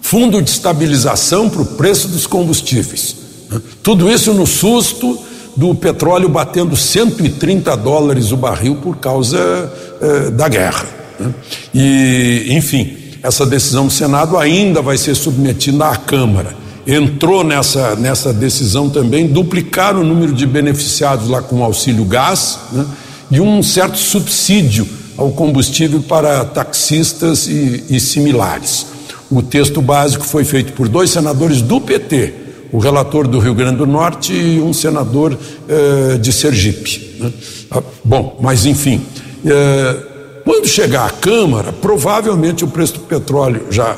fundo 0.00 0.40
de 0.40 0.50
estabilização 0.50 1.48
para 1.48 1.62
o 1.62 1.66
preço 1.66 2.08
dos 2.08 2.26
combustíveis. 2.26 3.16
Né? 3.50 3.60
Tudo 3.82 4.10
isso 4.10 4.32
no 4.32 4.46
susto 4.46 5.18
do 5.56 5.74
petróleo 5.74 6.28
batendo 6.28 6.76
130 6.76 7.76
dólares 7.76 8.32
o 8.32 8.36
barril 8.36 8.76
por 8.76 8.96
causa 8.96 9.72
eh, 10.00 10.30
da 10.30 10.48
guerra. 10.48 11.03
Né? 11.18 11.32
E, 11.74 12.46
enfim, 12.50 12.96
essa 13.22 13.46
decisão 13.46 13.86
do 13.86 13.92
Senado 13.92 14.36
ainda 14.36 14.82
vai 14.82 14.98
ser 14.98 15.14
submetida 15.14 15.86
à 15.86 15.96
Câmara. 15.96 16.54
Entrou 16.86 17.42
nessa, 17.42 17.96
nessa 17.96 18.32
decisão 18.32 18.90
também 18.90 19.26
duplicar 19.26 19.96
o 19.96 20.04
número 20.04 20.32
de 20.32 20.46
beneficiados 20.46 21.28
lá 21.28 21.40
com 21.40 21.64
auxílio 21.64 22.04
gás 22.04 22.58
né, 22.70 22.84
e 23.30 23.40
um 23.40 23.62
certo 23.62 23.96
subsídio 23.96 24.86
ao 25.16 25.30
combustível 25.30 26.02
para 26.02 26.44
taxistas 26.44 27.46
e, 27.46 27.84
e 27.88 27.98
similares. 27.98 28.86
O 29.30 29.42
texto 29.42 29.80
básico 29.80 30.24
foi 30.24 30.44
feito 30.44 30.74
por 30.74 30.88
dois 30.88 31.08
senadores 31.10 31.62
do 31.62 31.80
PT, 31.80 32.34
o 32.70 32.78
relator 32.78 33.26
do 33.26 33.38
Rio 33.38 33.54
Grande 33.54 33.78
do 33.78 33.86
Norte 33.86 34.34
e 34.34 34.60
um 34.60 34.72
senador 34.72 35.38
eh, 35.68 36.18
de 36.18 36.32
Sergipe. 36.32 37.16
Né? 37.20 37.32
Ah, 37.70 37.82
bom, 38.04 38.38
mas 38.42 38.66
enfim. 38.66 39.00
Eh, 39.46 40.13
quando 40.44 40.66
chegar 40.66 41.06
à 41.06 41.10
Câmara, 41.10 41.72
provavelmente 41.72 42.64
o 42.64 42.68
preço 42.68 42.94
do 42.94 43.00
petróleo 43.00 43.66
já, 43.70 43.96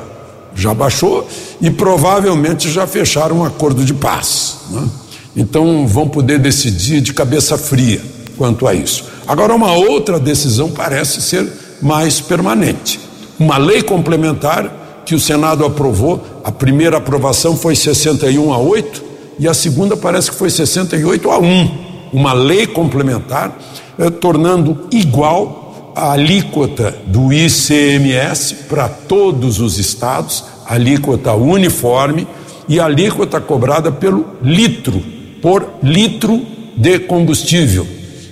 já 0.55 0.73
baixou 0.73 1.27
e 1.61 1.71
provavelmente 1.71 2.71
já 2.71 2.87
fecharam 2.87 3.39
um 3.39 3.45
acordo 3.45 3.85
de 3.85 3.93
paz. 3.93 4.59
Né? 4.71 4.89
Então 5.37 5.87
vão 5.87 6.09
poder 6.09 6.39
decidir 6.39 7.01
de 7.01 7.13
cabeça 7.13 7.59
fria 7.59 8.01
quanto 8.39 8.67
a 8.67 8.75
isso. 8.75 9.05
Agora, 9.27 9.55
uma 9.55 9.73
outra 9.73 10.21
decisão 10.21 10.71
parece 10.71 11.21
ser 11.21 11.51
mais 11.83 12.21
permanente. 12.21 13.01
Uma 13.39 13.59
lei 13.59 13.83
complementar 13.83 15.03
que 15.05 15.15
o 15.15 15.21
Senado 15.21 15.65
aprovou, 15.65 16.25
a 16.45 16.53
primeira 16.53 16.97
aprovação 16.99 17.57
foi 17.57 17.75
61 17.75 18.53
a 18.53 18.59
8 18.59 19.05
e 19.39 19.49
a 19.49 19.55
segunda 19.55 19.97
parece 19.97 20.31
que 20.31 20.37
foi 20.37 20.49
68 20.49 21.31
a 21.31 21.39
1. 21.39 21.87
Uma 22.13 22.33
lei 22.33 22.67
complementar 22.67 23.57
eh, 23.99 24.11
tornando 24.11 24.87
igual 24.91 25.66
a 25.97 26.13
alíquota 26.13 26.95
do 27.07 27.33
ICMS 27.33 28.55
para 28.69 28.87
todos 28.87 29.61
os 29.61 29.79
estados, 29.79 30.45
alíquota 30.67 31.33
uniforme 31.33 32.29
e 32.69 32.79
alíquota 32.79 33.41
cobrada 33.41 33.91
pelo 33.91 34.27
litro, 34.43 35.03
por 35.41 35.67
litro 35.83 36.45
de 36.77 36.99
combustível 36.99 37.89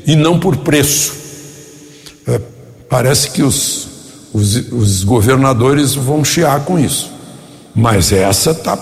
e 0.06 0.14
não 0.14 0.38
por 0.38 0.58
preço. 0.58 1.14
É, 2.28 2.38
parece 2.86 3.30
que 3.30 3.42
os, 3.42 3.88
os, 4.30 4.56
os, 4.70 5.02
governadores 5.02 5.94
vão 5.94 6.22
chiar 6.22 6.66
com 6.66 6.78
isso, 6.78 7.10
mas 7.74 8.12
essa 8.12 8.50
está 8.50 8.76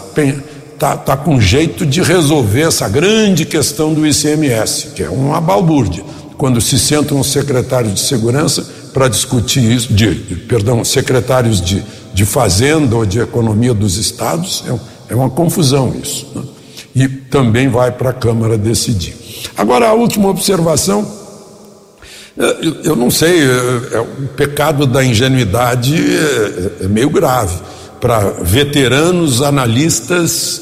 tá, 0.77 0.97
tá 0.97 1.17
com 1.17 1.41
jeito 1.41 1.87
de 1.87 2.03
resolver 2.03 2.63
essa 2.63 2.89
grande 2.89 3.45
questão 3.45 3.95
do 3.95 4.05
ICMS, 4.05 4.89
que 4.89 5.05
é 5.05 5.09
uma 5.09 5.41
balbúrdia 5.41 6.03
quando 6.43 6.61
se 6.61 6.77
sentam 6.77 7.21
os 7.21 7.31
secretários 7.31 7.95
de 7.95 8.01
segurança 8.01 8.67
para 8.93 9.07
discutir 9.07 9.63
isso, 9.63 9.93
de, 9.93 10.13
perdão, 10.49 10.85
secretários 10.85 11.61
de, 11.61 11.85
de 12.13 12.25
fazenda 12.25 12.97
ou 12.97 13.07
de 13.07 13.21
economia 13.21 13.73
dos 13.73 13.97
estados, 13.97 14.65
é, 14.67 15.13
é 15.13 15.15
uma 15.15 15.31
confusão 15.31 15.95
isso. 16.03 16.27
Né? 16.35 16.43
E 16.97 17.09
também 17.09 17.69
vai 17.69 17.93
para 17.93 18.11
a 18.11 18.13
Câmara 18.13 18.59
decidir. 18.59 19.15
Agora, 19.57 19.87
a 19.87 19.93
última 19.93 20.31
observação, 20.31 21.09
é, 22.37 22.57
eu, 22.83 22.97
não 22.97 23.09
sei, 23.09 23.41
é, 23.41 23.95
é, 23.95 24.01
o 24.01 24.27
pecado 24.37 24.85
da 24.85 25.05
ingenuidade 25.05 25.95
é, 25.95 26.89
meio 26.89 27.09
grave 27.09 27.55
para 28.01 28.19
veteranos 28.43 29.43
analistas 29.43 30.61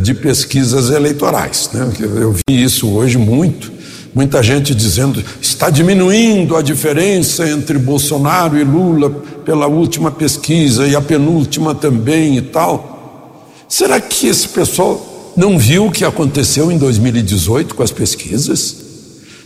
de 0.00 0.14
pesquisas 0.14 0.90
eleitorais. 0.90 1.68
Né? 1.72 1.90
Eu 2.00 2.32
vi 2.32 2.62
isso 2.62 2.90
hoje 2.90 3.18
muito 3.18 3.75
Muita 4.16 4.42
gente 4.42 4.74
dizendo 4.74 5.22
está 5.42 5.68
diminuindo 5.68 6.56
a 6.56 6.62
diferença 6.62 7.46
entre 7.46 7.76
Bolsonaro 7.76 8.56
e 8.56 8.64
Lula 8.64 9.10
pela 9.44 9.66
última 9.66 10.10
pesquisa 10.10 10.88
e 10.88 10.96
a 10.96 11.02
penúltima 11.02 11.74
também 11.74 12.38
e 12.38 12.40
tal. 12.40 13.52
Será 13.68 14.00
que 14.00 14.26
esse 14.26 14.48
pessoal 14.48 15.34
não 15.36 15.58
viu 15.58 15.88
o 15.88 15.92
que 15.92 16.02
aconteceu 16.02 16.72
em 16.72 16.78
2018 16.78 17.74
com 17.74 17.82
as 17.82 17.92
pesquisas? 17.92 18.76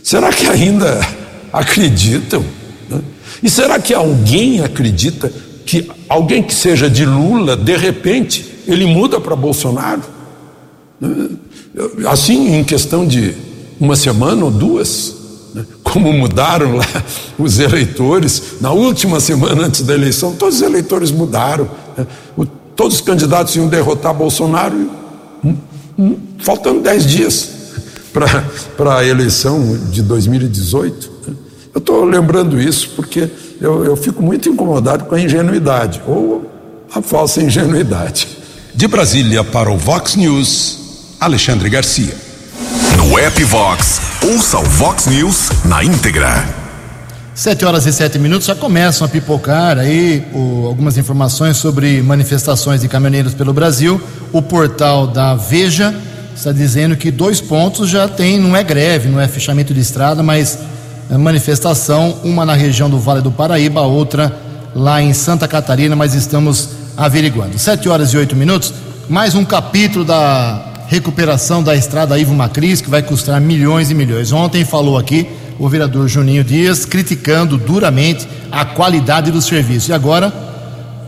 Será 0.01 0.31
que 0.31 0.47
ainda 0.47 1.05
acreditam? 1.51 2.41
Né? 2.89 3.01
E 3.43 3.49
será 3.49 3.77
que 3.77 3.93
alguém 3.93 4.61
acredita 4.61 5.29
que 5.65 5.91
alguém 6.07 6.41
que 6.41 6.53
seja 6.53 6.89
de 6.89 7.05
Lula, 7.05 7.57
de 7.57 7.75
repente, 7.75 8.45
ele 8.65 8.85
muda 8.85 9.19
para 9.19 9.35
Bolsonaro? 9.35 10.03
Né? 10.97 11.27
Assim, 12.07 12.55
em 12.55 12.63
questão 12.63 13.05
de 13.05 13.50
uma 13.81 13.95
semana 13.95 14.45
ou 14.45 14.51
duas, 14.51 15.15
né? 15.55 15.65
como 15.83 16.13
mudaram 16.13 16.75
lá 16.75 16.85
os 17.37 17.57
eleitores, 17.57 18.43
na 18.61 18.71
última 18.71 19.19
semana 19.19 19.65
antes 19.65 19.81
da 19.81 19.95
eleição, 19.95 20.33
todos 20.33 20.57
os 20.57 20.61
eleitores 20.61 21.09
mudaram. 21.09 21.67
Né? 21.97 22.05
O, 22.37 22.45
todos 22.45 22.97
os 22.97 23.01
candidatos 23.01 23.55
iam 23.55 23.67
derrotar 23.67 24.13
Bolsonaro, 24.13 24.77
hum, 25.43 25.55
hum, 25.97 26.17
faltando 26.37 26.81
dez 26.81 27.07
dias 27.07 27.49
para 28.77 28.97
a 28.99 29.03
eleição 29.03 29.75
de 29.89 30.03
2018. 30.03 31.11
Né? 31.27 31.35
Eu 31.73 31.79
estou 31.79 32.05
lembrando 32.05 32.61
isso 32.61 32.91
porque 32.95 33.27
eu, 33.59 33.83
eu 33.83 33.97
fico 33.97 34.21
muito 34.21 34.47
incomodado 34.47 35.05
com 35.05 35.15
a 35.15 35.19
ingenuidade, 35.19 36.03
ou 36.07 36.45
a 36.93 37.01
falsa 37.01 37.41
ingenuidade. 37.41 38.27
De 38.75 38.87
Brasília 38.87 39.43
para 39.43 39.71
o 39.71 39.77
Vox 39.77 40.15
News, 40.15 41.15
Alexandre 41.19 41.67
Garcia. 41.67 42.30
No 42.97 43.17
app 43.17 43.43
Vox, 43.45 44.01
ouça 44.21 44.59
o 44.59 44.63
Vox 44.63 45.07
News 45.07 45.49
na 45.65 45.83
íntegra. 45.83 46.45
Sete 47.33 47.63
horas 47.63 47.85
e 47.85 47.93
sete 47.93 48.19
minutos 48.19 48.47
já 48.47 48.55
começam 48.55 49.05
a 49.05 49.09
pipocar 49.09 49.77
aí 49.77 50.25
o, 50.33 50.65
algumas 50.67 50.97
informações 50.97 51.57
sobre 51.57 52.01
manifestações 52.01 52.81
de 52.81 52.87
caminhoneiros 52.87 53.33
pelo 53.33 53.53
Brasil. 53.53 54.01
O 54.33 54.41
portal 54.41 55.07
da 55.07 55.35
Veja 55.35 55.95
está 56.35 56.51
dizendo 56.51 56.95
que 56.95 57.09
dois 57.09 57.39
pontos 57.39 57.89
já 57.89 58.07
tem, 58.07 58.37
não 58.37 58.55
é 58.55 58.63
greve, 58.63 59.07
não 59.07 59.19
é 59.19 59.27
fechamento 59.27 59.73
de 59.73 59.79
estrada, 59.79 60.21
mas 60.21 60.59
é 61.09 61.17
manifestação, 61.17 62.19
uma 62.23 62.45
na 62.45 62.53
região 62.53 62.89
do 62.89 62.99
Vale 62.99 63.21
do 63.21 63.31
Paraíba, 63.31 63.81
outra 63.81 64.35
lá 64.75 65.01
em 65.01 65.13
Santa 65.13 65.47
Catarina, 65.47 65.95
mas 65.95 66.13
estamos 66.13 66.69
averiguando. 66.97 67.57
Sete 67.57 67.87
horas 67.87 68.13
e 68.13 68.17
oito 68.17 68.35
minutos, 68.35 68.73
mais 69.07 69.33
um 69.33 69.45
capítulo 69.45 70.03
da 70.03 70.70
recuperação 70.91 71.63
da 71.63 71.73
estrada 71.73 72.19
Ivo 72.19 72.35
Macris, 72.35 72.81
que 72.81 72.89
vai 72.89 73.01
custar 73.01 73.39
milhões 73.39 73.89
e 73.89 73.93
milhões. 73.93 74.33
Ontem 74.33 74.65
falou 74.65 74.97
aqui 74.97 75.25
o 75.57 75.69
vereador 75.69 76.05
Juninho 76.09 76.43
Dias 76.43 76.83
criticando 76.83 77.57
duramente 77.57 78.27
a 78.51 78.65
qualidade 78.65 79.31
do 79.31 79.41
serviço. 79.41 79.91
E 79.91 79.93
agora, 79.93 80.33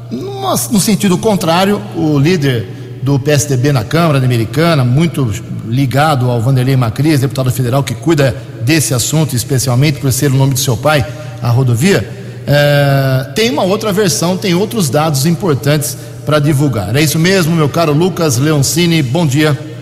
no 0.10 0.80
sentido 0.80 1.18
contrário, 1.18 1.82
o 1.98 2.18
líder 2.18 3.02
do 3.04 3.20
PSDB 3.20 3.74
na 3.74 3.84
Câmara 3.84 4.20
Americana, 4.20 4.86
muito 4.86 5.30
ligado 5.68 6.32
ao 6.32 6.40
Vanderlei 6.40 6.78
Macris, 6.78 7.20
deputado 7.20 7.52
federal 7.52 7.84
que 7.84 7.94
cuida 7.94 8.34
desse 8.62 8.94
assunto, 8.94 9.36
especialmente 9.36 10.00
por 10.00 10.14
ser 10.14 10.32
o 10.32 10.36
nome 10.36 10.54
do 10.54 10.60
seu 10.62 10.78
pai, 10.78 11.06
a 11.42 11.50
rodovia, 11.50 12.10
é, 12.48 13.32
tem 13.36 13.50
uma 13.50 13.64
outra 13.64 13.92
versão, 13.92 14.38
tem 14.38 14.54
outros 14.54 14.90
dados 14.90 15.26
importantes 15.26 15.98
para 16.26 16.40
divulgar. 16.40 16.96
É 16.96 17.02
isso 17.02 17.20
mesmo, 17.20 17.54
meu 17.54 17.68
caro 17.68 17.92
Lucas 17.92 18.38
Leoncini, 18.38 19.04
bom 19.04 19.28
dia. 19.28 19.73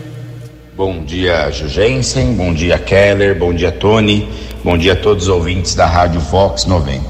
Bom 0.84 1.04
dia, 1.04 1.52
Jugensen, 1.52 2.34
bom 2.34 2.52
dia, 2.52 2.76
Keller, 2.80 3.38
bom 3.38 3.54
dia, 3.54 3.72
Tony, 3.72 4.28
bom 4.64 4.76
dia 4.76 4.94
a 4.94 4.96
todos 4.96 5.26
os 5.26 5.30
ouvintes 5.30 5.76
da 5.76 5.86
Rádio 5.86 6.20
Fox 6.20 6.66
90. 6.66 7.04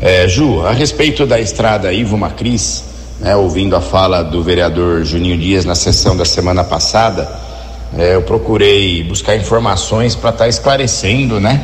É, 0.00 0.26
Ju, 0.26 0.66
a 0.66 0.72
respeito 0.72 1.24
da 1.24 1.38
estrada 1.38 1.92
Ivo 1.92 2.18
Macris, 2.18 2.82
né, 3.20 3.36
ouvindo 3.36 3.76
a 3.76 3.80
fala 3.80 4.24
do 4.24 4.42
vereador 4.42 5.04
Juninho 5.04 5.38
Dias 5.38 5.64
na 5.64 5.76
sessão 5.76 6.16
da 6.16 6.24
semana 6.24 6.64
passada, 6.64 7.30
é, 7.96 8.16
eu 8.16 8.22
procurei 8.22 9.04
buscar 9.04 9.36
informações 9.36 10.16
para 10.16 10.30
estar 10.30 10.42
tá 10.42 10.48
esclarecendo, 10.48 11.38
né, 11.38 11.62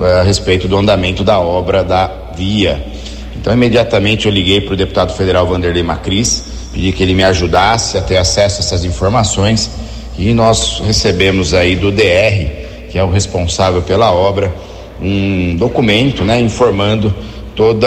a 0.00 0.22
respeito 0.22 0.68
do 0.68 0.76
andamento 0.76 1.24
da 1.24 1.40
obra 1.40 1.82
da 1.82 2.08
via. 2.36 2.86
Então, 3.34 3.52
imediatamente 3.52 4.26
eu 4.26 4.32
liguei 4.32 4.60
para 4.60 4.74
o 4.74 4.76
deputado 4.76 5.12
federal 5.12 5.44
Vanderlei 5.44 5.82
Macris, 5.82 6.44
pedi 6.72 6.92
que 6.92 7.02
ele 7.02 7.14
me 7.14 7.24
ajudasse 7.24 7.98
a 7.98 8.00
ter 8.00 8.16
acesso 8.16 8.58
a 8.58 8.64
essas 8.64 8.84
informações 8.84 9.82
e 10.18 10.32
nós 10.32 10.80
recebemos 10.84 11.54
aí 11.54 11.76
do 11.76 11.90
DR, 11.90 12.88
que 12.90 12.98
é 12.98 13.02
o 13.02 13.10
responsável 13.10 13.82
pela 13.82 14.12
obra, 14.12 14.54
um 15.00 15.56
documento, 15.56 16.24
né, 16.24 16.40
informando 16.40 17.14
todo 17.56 17.86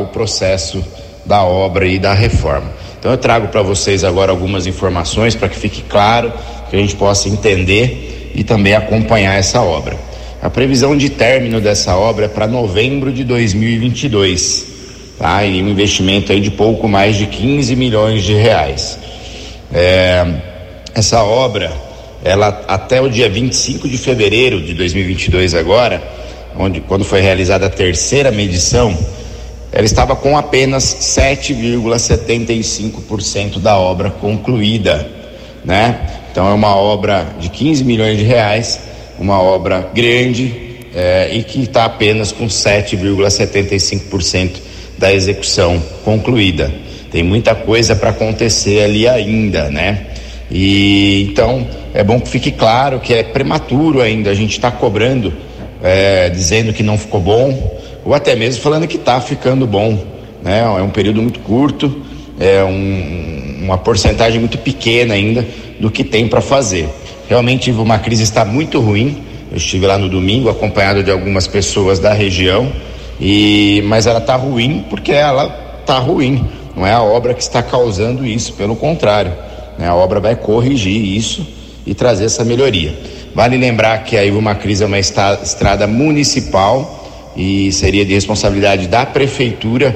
o 0.00 0.06
processo 0.06 0.84
da 1.24 1.42
obra 1.44 1.86
e 1.86 1.98
da 1.98 2.12
reforma. 2.12 2.70
Então 2.98 3.10
eu 3.10 3.18
trago 3.18 3.48
para 3.48 3.62
vocês 3.62 4.04
agora 4.04 4.30
algumas 4.30 4.66
informações 4.66 5.34
para 5.34 5.48
que 5.48 5.56
fique 5.56 5.82
claro, 5.82 6.32
que 6.68 6.76
a 6.76 6.78
gente 6.78 6.96
possa 6.96 7.28
entender 7.28 8.32
e 8.34 8.44
também 8.44 8.74
acompanhar 8.74 9.38
essa 9.38 9.60
obra. 9.62 9.96
A 10.42 10.50
previsão 10.50 10.96
de 10.96 11.08
término 11.08 11.60
dessa 11.60 11.96
obra 11.96 12.26
é 12.26 12.28
para 12.28 12.46
novembro 12.46 13.12
de 13.12 13.24
2022, 13.24 14.66
tá? 15.18 15.44
E 15.44 15.62
um 15.62 15.68
investimento 15.68 16.30
aí 16.32 16.40
de 16.40 16.50
pouco 16.50 16.88
mais 16.88 17.16
de 17.16 17.26
15 17.26 17.74
milhões 17.74 18.22
de 18.22 18.34
reais. 18.34 18.98
É, 19.72 20.26
essa 20.96 21.22
obra, 21.22 21.70
ela 22.24 22.64
até 22.66 23.00
o 23.02 23.10
dia 23.10 23.28
25 23.28 23.88
de 23.88 23.98
fevereiro 23.98 24.62
de 24.62 24.74
2022 24.74 25.54
agora, 25.54 26.02
onde 26.58 26.80
quando 26.80 27.04
foi 27.04 27.20
realizada 27.20 27.66
a 27.66 27.70
terceira 27.70 28.32
medição, 28.32 28.96
ela 29.70 29.84
estava 29.84 30.16
com 30.16 30.38
apenas 30.38 30.84
7,75% 30.84 33.60
da 33.60 33.76
obra 33.76 34.10
concluída, 34.10 35.06
né? 35.62 36.00
Então 36.32 36.48
é 36.48 36.54
uma 36.54 36.74
obra 36.74 37.26
de 37.38 37.50
15 37.50 37.84
milhões 37.84 38.16
de 38.16 38.24
reais 38.24 38.80
uma 39.18 39.40
obra 39.40 39.90
grande 39.94 40.54
é, 40.94 41.30
e 41.32 41.42
que 41.42 41.62
está 41.62 41.84
apenas 41.84 42.32
com 42.32 42.46
7,75% 42.46 44.52
da 44.98 45.12
execução 45.12 45.78
concluída. 46.04 46.72
Tem 47.10 47.22
muita 47.22 47.54
coisa 47.54 47.94
para 47.94 48.10
acontecer 48.10 48.82
ali 48.82 49.08
ainda, 49.08 49.70
né? 49.70 50.06
E 50.50 51.28
então 51.30 51.66
é 51.92 52.04
bom 52.04 52.20
que 52.20 52.28
fique 52.28 52.52
claro 52.52 53.00
que 53.00 53.12
é 53.12 53.22
prematuro 53.22 54.00
ainda 54.00 54.30
a 54.30 54.34
gente 54.34 54.52
está 54.52 54.70
cobrando, 54.70 55.32
é, 55.82 56.28
dizendo 56.30 56.72
que 56.72 56.82
não 56.82 56.96
ficou 56.96 57.20
bom, 57.20 57.80
ou 58.04 58.14
até 58.14 58.36
mesmo 58.36 58.62
falando 58.62 58.86
que 58.86 58.96
está 58.96 59.20
ficando 59.20 59.66
bom. 59.66 59.98
Né? 60.42 60.60
É 60.60 60.82
um 60.82 60.90
período 60.90 61.20
muito 61.20 61.40
curto, 61.40 62.02
é 62.38 62.62
um, 62.62 63.64
uma 63.64 63.78
porcentagem 63.78 64.38
muito 64.38 64.58
pequena 64.58 65.14
ainda 65.14 65.44
do 65.80 65.90
que 65.90 66.04
tem 66.04 66.28
para 66.28 66.40
fazer. 66.40 66.88
Realmente 67.28 67.70
uma 67.70 67.98
crise 67.98 68.22
está 68.22 68.44
muito 68.44 68.80
ruim. 68.80 69.22
Eu 69.50 69.56
estive 69.56 69.86
lá 69.86 69.98
no 69.98 70.08
domingo 70.08 70.48
acompanhado 70.48 71.02
de 71.02 71.10
algumas 71.10 71.46
pessoas 71.46 71.98
da 71.98 72.12
região 72.12 72.70
e 73.20 73.82
mas 73.86 74.06
ela 74.06 74.18
está 74.18 74.36
ruim 74.36 74.84
porque 74.88 75.12
ela 75.12 75.78
está 75.80 75.98
ruim. 75.98 76.44
Não 76.76 76.86
é 76.86 76.92
a 76.92 77.02
obra 77.02 77.32
que 77.32 77.42
está 77.42 77.62
causando 77.62 78.26
isso, 78.26 78.52
pelo 78.52 78.76
contrário, 78.76 79.32
né? 79.78 79.88
A 79.88 79.94
obra 79.94 80.20
vai 80.20 80.36
corrigir 80.36 81.04
isso 81.04 81.46
e 81.86 81.94
trazer 81.94 82.24
essa 82.24 82.44
melhoria. 82.44 82.94
Vale 83.34 83.56
lembrar 83.56 84.04
que 84.04 84.16
a 84.16 84.24
Ivo 84.24 84.42
Crise 84.56 84.82
é 84.82 84.86
uma 84.86 84.98
estrada 84.98 85.86
municipal 85.86 87.32
e 87.36 87.70
seria 87.72 88.04
de 88.04 88.14
responsabilidade 88.14 88.88
da 88.88 89.04
prefeitura 89.04 89.94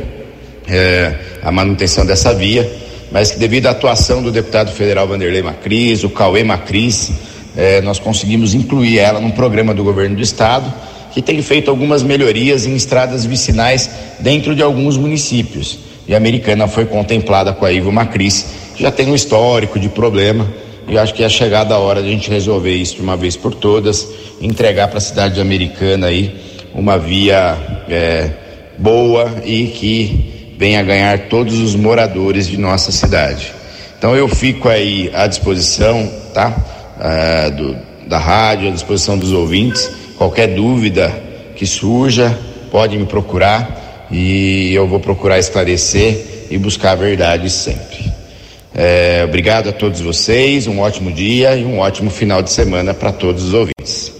é, 0.69 1.15
a 1.43 1.51
manutenção 1.51 2.05
dessa 2.05 2.35
via 2.35 2.81
mas 3.11 3.33
que 3.33 3.39
devido 3.39 3.67
à 3.67 3.71
atuação 3.71 4.23
do 4.23 4.31
deputado 4.31 4.71
federal 4.73 5.07
Vanderlei 5.07 5.43
Macris, 5.43 6.05
o 6.05 6.11
Cauê 6.11 6.45
Macris, 6.45 7.11
eh, 7.57 7.81
nós 7.81 7.99
conseguimos 7.99 8.55
incluir 8.55 8.99
ela 8.99 9.21
num 9.21 9.33
programa 9.33 9.75
do 9.75 9.83
governo 9.83 10.17
do 10.17 10.23
estado 10.23 10.73
que 11.13 11.21
tem 11.21 11.43
feito 11.43 11.71
algumas 11.71 12.05
melhorias 12.05 12.67
em 12.67 12.77
estradas 12.77 13.25
vicinais 13.25 13.91
dentro 14.21 14.55
de 14.55 14.63
alguns 14.63 14.97
municípios. 14.97 15.77
E 16.11 16.15
a 16.15 16.17
Americana 16.17 16.67
foi 16.67 16.87
contemplada 16.87 17.53
com 17.53 17.65
a 17.65 17.71
Ivo 17.71 17.93
Macris, 17.93 18.45
que 18.75 18.83
já 18.83 18.91
tem 18.91 19.09
um 19.09 19.15
histórico 19.15 19.79
de 19.79 19.89
problema. 19.89 20.45
E 20.89 20.99
acho 20.99 21.15
que 21.15 21.23
é 21.23 21.29
chegada 21.29 21.73
a 21.73 21.79
hora 21.79 22.03
de 22.03 22.09
a 22.09 22.11
gente 22.11 22.29
resolver 22.29 22.75
isso 22.75 22.97
de 22.97 23.01
uma 23.01 23.17
vez 23.17 23.37
por 23.37 23.55
todas, 23.55 24.09
entregar 24.41 24.89
para 24.89 24.99
a 24.99 25.01
cidade 25.01 25.35
de 25.35 25.41
Americana 25.41 26.09
aí 26.09 26.35
uma 26.75 26.99
via 26.99 27.57
eh, 27.89 28.29
boa 28.77 29.33
e 29.45 29.69
que 29.69 30.57
venha 30.59 30.83
ganhar 30.83 31.29
todos 31.29 31.57
os 31.61 31.77
moradores 31.77 32.49
de 32.49 32.57
nossa 32.57 32.91
cidade. 32.91 33.53
Então 33.97 34.17
eu 34.17 34.27
fico 34.27 34.69
aí 34.69 35.13
à 35.15 35.29
disposição, 35.29 36.11
tá? 36.35 36.53
Ah, 36.99 37.51
do, 37.51 37.77
da 38.09 38.19
rádio, 38.19 38.69
à 38.69 38.73
disposição 38.73 39.17
dos 39.17 39.31
ouvintes. 39.31 39.89
Qualquer 40.19 40.49
dúvida 40.57 41.09
que 41.55 41.65
surja, 41.65 42.37
pode 42.73 42.99
me 42.99 43.07
procurar 43.07 43.80
e 44.11 44.73
eu 44.75 44.87
vou 44.87 45.01
procurar 45.01 45.39
esclarecer 45.39 46.47
e 46.51 46.59
buscar 46.59 46.93
a 46.93 46.97
verdade 46.97 47.49
sempre. 47.49 48.11
É, 48.75 49.25
obrigado 49.25 49.69
a 49.69 49.73
todos 49.73 50.01
vocês, 50.01 50.67
um 50.67 50.81
ótimo 50.81 51.13
dia 51.13 51.57
e 51.57 51.65
um 51.65 51.79
ótimo 51.79 52.11
final 52.11 52.43
de 52.43 52.51
semana 52.51 52.95
para 52.95 53.13
todos 53.13 53.45
os 53.45 53.55
ouvintes. 53.55 54.13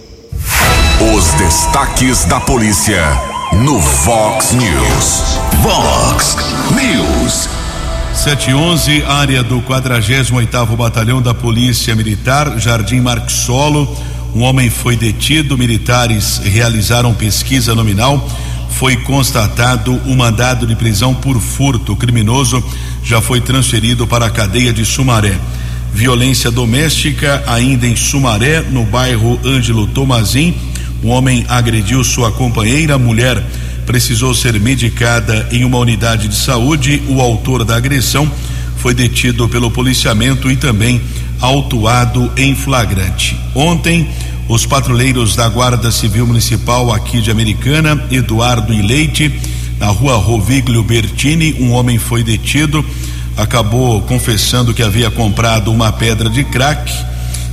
Os 1.15 1.33
destaques 1.33 2.25
da 2.25 2.39
polícia 2.39 3.01
no 3.53 3.79
Vox 3.79 4.51
News. 4.53 5.39
Vox 5.61 6.37
News. 6.71 7.49
711, 8.13 9.03
área 9.03 9.41
do 9.41 9.61
48º 9.61 10.75
Batalhão 10.75 11.21
da 11.21 11.33
Polícia 11.33 11.95
Militar, 11.95 12.59
Jardim 12.59 12.99
Marxolo. 12.99 13.97
Um 14.35 14.43
homem 14.43 14.69
foi 14.69 14.95
detido, 14.95 15.57
militares 15.57 16.37
realizaram 16.43 17.13
pesquisa 17.13 17.73
nominal. 17.73 18.25
Foi 18.71 18.97
constatado 18.97 19.93
o 20.05 20.15
mandado 20.15 20.65
de 20.65 20.75
prisão 20.75 21.13
por 21.13 21.39
furto. 21.39 21.93
O 21.93 21.95
criminoso 21.95 22.63
já 23.03 23.21
foi 23.21 23.41
transferido 23.41 24.07
para 24.07 24.25
a 24.25 24.31
cadeia 24.31 24.73
de 24.73 24.85
Sumaré. 24.85 25.37
Violência 25.93 26.49
doméstica 26.49 27.43
ainda 27.45 27.85
em 27.85 27.95
Sumaré, 27.95 28.61
no 28.61 28.85
bairro 28.85 29.39
Ângelo 29.45 29.87
Tomazim 29.87 30.55
um 31.03 31.09
homem 31.09 31.43
agrediu 31.49 32.03
sua 32.03 32.31
companheira, 32.31 32.97
mulher 32.97 33.43
precisou 33.87 34.35
ser 34.35 34.59
medicada 34.59 35.49
em 35.51 35.65
uma 35.65 35.79
unidade 35.79 36.27
de 36.27 36.35
saúde. 36.35 37.01
O 37.09 37.19
autor 37.19 37.65
da 37.65 37.75
agressão 37.75 38.31
foi 38.77 38.93
detido 38.93 39.49
pelo 39.49 39.71
policiamento 39.71 40.49
e 40.49 40.55
também 40.55 41.01
autuado 41.39 42.31
em 42.37 42.53
flagrante. 42.53 43.35
Ontem, 43.55 44.07
os 44.51 44.65
patrulheiros 44.65 45.33
da 45.33 45.47
Guarda 45.47 45.89
Civil 45.93 46.27
Municipal 46.27 46.91
aqui 46.91 47.21
de 47.21 47.31
Americana, 47.31 48.05
Eduardo 48.11 48.73
e 48.73 48.81
Leite, 48.81 49.33
na 49.79 49.87
rua 49.87 50.17
Roviglio 50.17 50.83
Bertini, 50.83 51.55
um 51.57 51.71
homem 51.71 51.97
foi 51.97 52.21
detido, 52.21 52.85
acabou 53.37 54.01
confessando 54.01 54.73
que 54.73 54.83
havia 54.83 55.09
comprado 55.09 55.71
uma 55.71 55.89
pedra 55.93 56.29
de 56.29 56.43
crack 56.43 56.91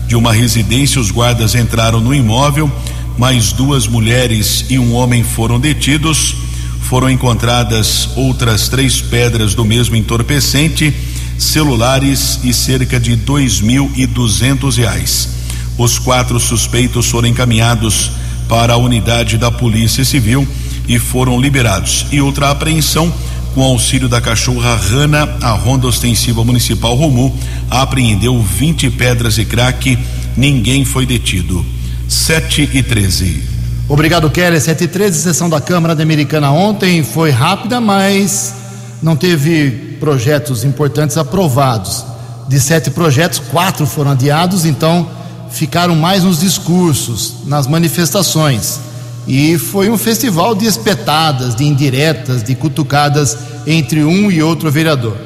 de 0.09 0.17
uma 0.17 0.33
residência. 0.33 1.01
Os 1.01 1.13
guardas 1.13 1.55
entraram 1.55 2.01
no 2.01 2.13
imóvel 2.13 2.69
mais 3.17 3.53
duas 3.53 3.87
mulheres 3.87 4.65
e 4.69 4.77
um 4.77 4.93
homem 4.93 5.23
foram 5.23 5.61
detidos. 5.61 6.35
Foram 6.81 7.09
encontradas 7.09 8.09
outras 8.17 8.69
três 8.69 9.01
pedras 9.01 9.55
do 9.55 9.65
mesmo 9.65 9.95
entorpecente, 9.95 10.93
celulares 11.39 12.41
e 12.43 12.53
cerca 12.53 12.99
de 12.99 13.15
dois 13.15 13.61
mil 13.61 13.89
e 13.95 14.05
duzentos 14.05 14.77
reais. 14.77 15.38
Os 15.79 15.97
quatro 15.97 16.41
suspeitos 16.41 17.09
foram 17.09 17.29
encaminhados 17.29 18.11
para 18.49 18.73
a 18.73 18.77
unidade 18.77 19.39
da 19.39 19.51
Polícia 19.51 20.05
Civil 20.05 20.47
e 20.89 20.99
foram 20.99 21.41
liberados. 21.41 22.07
E 22.11 22.21
outra 22.21 22.51
apreensão 22.51 23.13
com 23.55 23.63
auxílio 23.63 24.09
da 24.09 24.21
cachorra 24.21 24.75
Rana, 24.75 25.37
a 25.41 25.53
Ronda 25.53 25.87
Ostensiva 25.87 26.45
Municipal 26.45 26.95
Romu 26.95 27.37
apreendeu 27.71 28.43
20 28.43 28.91
pedras 28.91 29.39
e 29.39 29.45
crack. 29.45 29.97
Ninguém 30.37 30.85
foi 30.85 31.07
detido. 31.07 31.65
7 32.09 32.71
e 32.73 32.83
13. 32.83 33.43
Obrigado, 33.89 34.29
Kelly. 34.31 34.61
7 34.61 34.85
e 34.85 34.89
13, 34.89 35.19
sessão 35.19 35.49
da 35.49 35.61
Câmara 35.61 35.95
da 35.95 36.03
Americana 36.03 36.51
ontem 36.51 37.05
foi 37.05 37.31
rápida, 37.31 37.81
mas 37.81 38.55
não 39.03 39.17
teve 39.17 39.71
projetos 40.01 40.65
importantes 40.65 41.17
aprovados. 41.17 42.05
De 42.49 42.59
sete 42.59 42.91
projetos, 42.91 43.39
quatro 43.39 43.87
foram 43.87 44.13
adiados, 44.13 44.65
então 44.65 45.18
ficaram 45.51 45.97
mais 45.97 46.25
nos 46.25 46.41
discursos, 46.41 47.35
nas 47.47 47.67
manifestações. 47.67 48.81
E 49.27 49.59
foi 49.59 49.91
um 49.91 49.99
festival 49.99 50.55
de 50.55 50.65
espetadas, 50.65 51.55
de 51.55 51.65
indiretas, 51.65 52.43
de 52.43 52.55
cutucadas 52.55 53.37
entre 53.67 54.03
um 54.03 54.31
e 54.31 54.43
outro 54.43 54.71
vereador. 54.71 55.17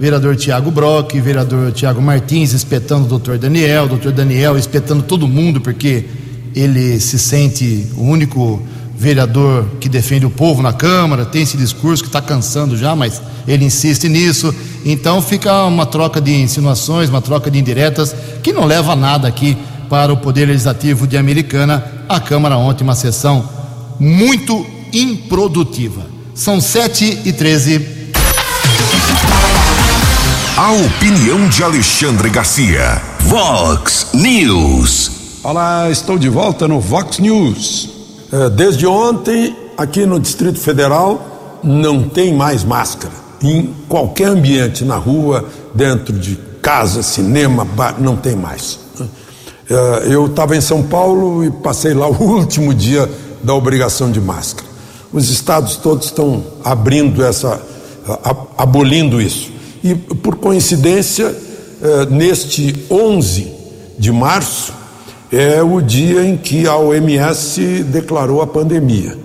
Vereador 0.00 0.36
Tiago 0.36 0.70
Brock, 0.70 1.14
vereador 1.20 1.70
Tiago 1.70 2.00
Martins 2.00 2.52
espetando 2.52 3.04
o 3.04 3.08
doutor 3.08 3.38
Daniel, 3.38 3.86
doutor 3.86 4.10
Daniel 4.10 4.56
espetando 4.56 5.02
todo 5.02 5.28
mundo, 5.28 5.60
porque 5.60 6.06
ele 6.54 6.98
se 6.98 7.18
sente 7.18 7.86
o 7.96 8.02
único 8.02 8.62
vereador 8.96 9.66
que 9.80 9.88
defende 9.88 10.24
o 10.24 10.30
povo 10.30 10.62
na 10.62 10.72
Câmara, 10.72 11.24
tem 11.24 11.42
esse 11.42 11.56
discurso 11.56 12.02
que 12.02 12.08
está 12.08 12.22
cansando 12.22 12.76
já, 12.76 12.96
mas 12.96 13.20
ele 13.46 13.64
insiste 13.64 14.08
nisso. 14.08 14.54
Então 14.84 15.22
fica 15.22 15.64
uma 15.64 15.86
troca 15.86 16.20
de 16.20 16.34
insinuações, 16.34 17.08
uma 17.08 17.20
troca 17.20 17.50
de 17.50 17.58
indiretas, 17.58 18.14
que 18.42 18.52
não 18.52 18.64
leva 18.64 18.92
a 18.92 18.96
nada 18.96 19.28
aqui 19.28 19.56
para 19.88 20.12
o 20.12 20.16
Poder 20.16 20.46
Legislativo 20.46 21.06
de 21.06 21.16
Americana. 21.16 21.84
A 22.08 22.18
Câmara 22.18 22.56
ontem, 22.56 22.84
uma 22.84 22.94
sessão 22.94 23.48
muito 23.98 24.66
improdutiva. 24.92 26.06
São 26.34 26.60
sete 26.60 27.20
e 27.24 27.32
treze. 27.32 27.86
A 30.56 30.72
opinião 30.72 31.48
de 31.48 31.62
Alexandre 31.62 32.30
Garcia. 32.30 33.02
Vox 33.20 34.08
News. 34.14 35.10
Olá, 35.42 35.90
estou 35.90 36.18
de 36.18 36.28
volta 36.28 36.68
no 36.68 36.80
Vox 36.80 37.18
News. 37.18 37.90
É, 38.32 38.48
desde 38.48 38.86
ontem, 38.86 39.56
aqui 39.76 40.06
no 40.06 40.18
Distrito 40.18 40.58
Federal, 40.58 41.60
não 41.62 42.02
tem 42.08 42.34
mais 42.34 42.64
máscara. 42.64 43.12
Em 43.42 43.74
qualquer 43.88 44.28
ambiente, 44.28 44.84
na 44.84 44.96
rua, 44.96 45.44
dentro 45.74 46.12
de 46.16 46.38
casa, 46.60 47.02
cinema, 47.02 47.64
bar, 47.64 47.96
não 48.00 48.16
tem 48.16 48.36
mais. 48.36 48.78
É, 49.68 50.12
eu 50.12 50.26
estava 50.26 50.56
em 50.56 50.60
São 50.60 50.82
Paulo 50.82 51.44
e 51.44 51.50
passei 51.50 51.94
lá 51.94 52.06
o 52.10 52.22
último 52.22 52.72
dia 52.72 53.08
da 53.42 53.54
obrigação 53.54 54.10
de 54.10 54.20
máscara. 54.20 54.68
Os 55.12 55.28
estados 55.28 55.76
todos 55.76 56.06
estão 56.06 56.44
abrindo 56.64 57.24
essa, 57.24 57.60
abolindo 58.56 59.20
isso. 59.20 59.50
E, 59.82 59.94
por 59.94 60.36
coincidência, 60.36 61.34
é, 61.82 62.06
neste 62.06 62.86
11 62.90 63.52
de 63.98 64.12
março, 64.12 64.72
é 65.30 65.62
o 65.62 65.80
dia 65.80 66.24
em 66.24 66.36
que 66.36 66.66
a 66.66 66.76
OMS 66.76 67.82
declarou 67.84 68.42
a 68.42 68.46
pandemia. 68.46 69.18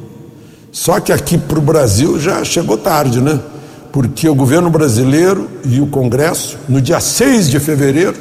Só 0.72 1.00
que 1.00 1.12
aqui 1.12 1.38
para 1.38 1.60
o 1.60 1.62
Brasil 1.62 2.20
já 2.20 2.44
chegou 2.44 2.78
tarde, 2.78 3.20
né? 3.20 3.40
Porque 3.92 4.28
o 4.28 4.36
governo 4.36 4.70
brasileiro 4.70 5.50
e 5.66 5.80
o 5.80 5.88
Congresso, 5.88 6.58
no 6.68 6.82
dia 6.82 7.00
6 7.00 7.50
de 7.50 7.60
fevereiro, 7.60 8.16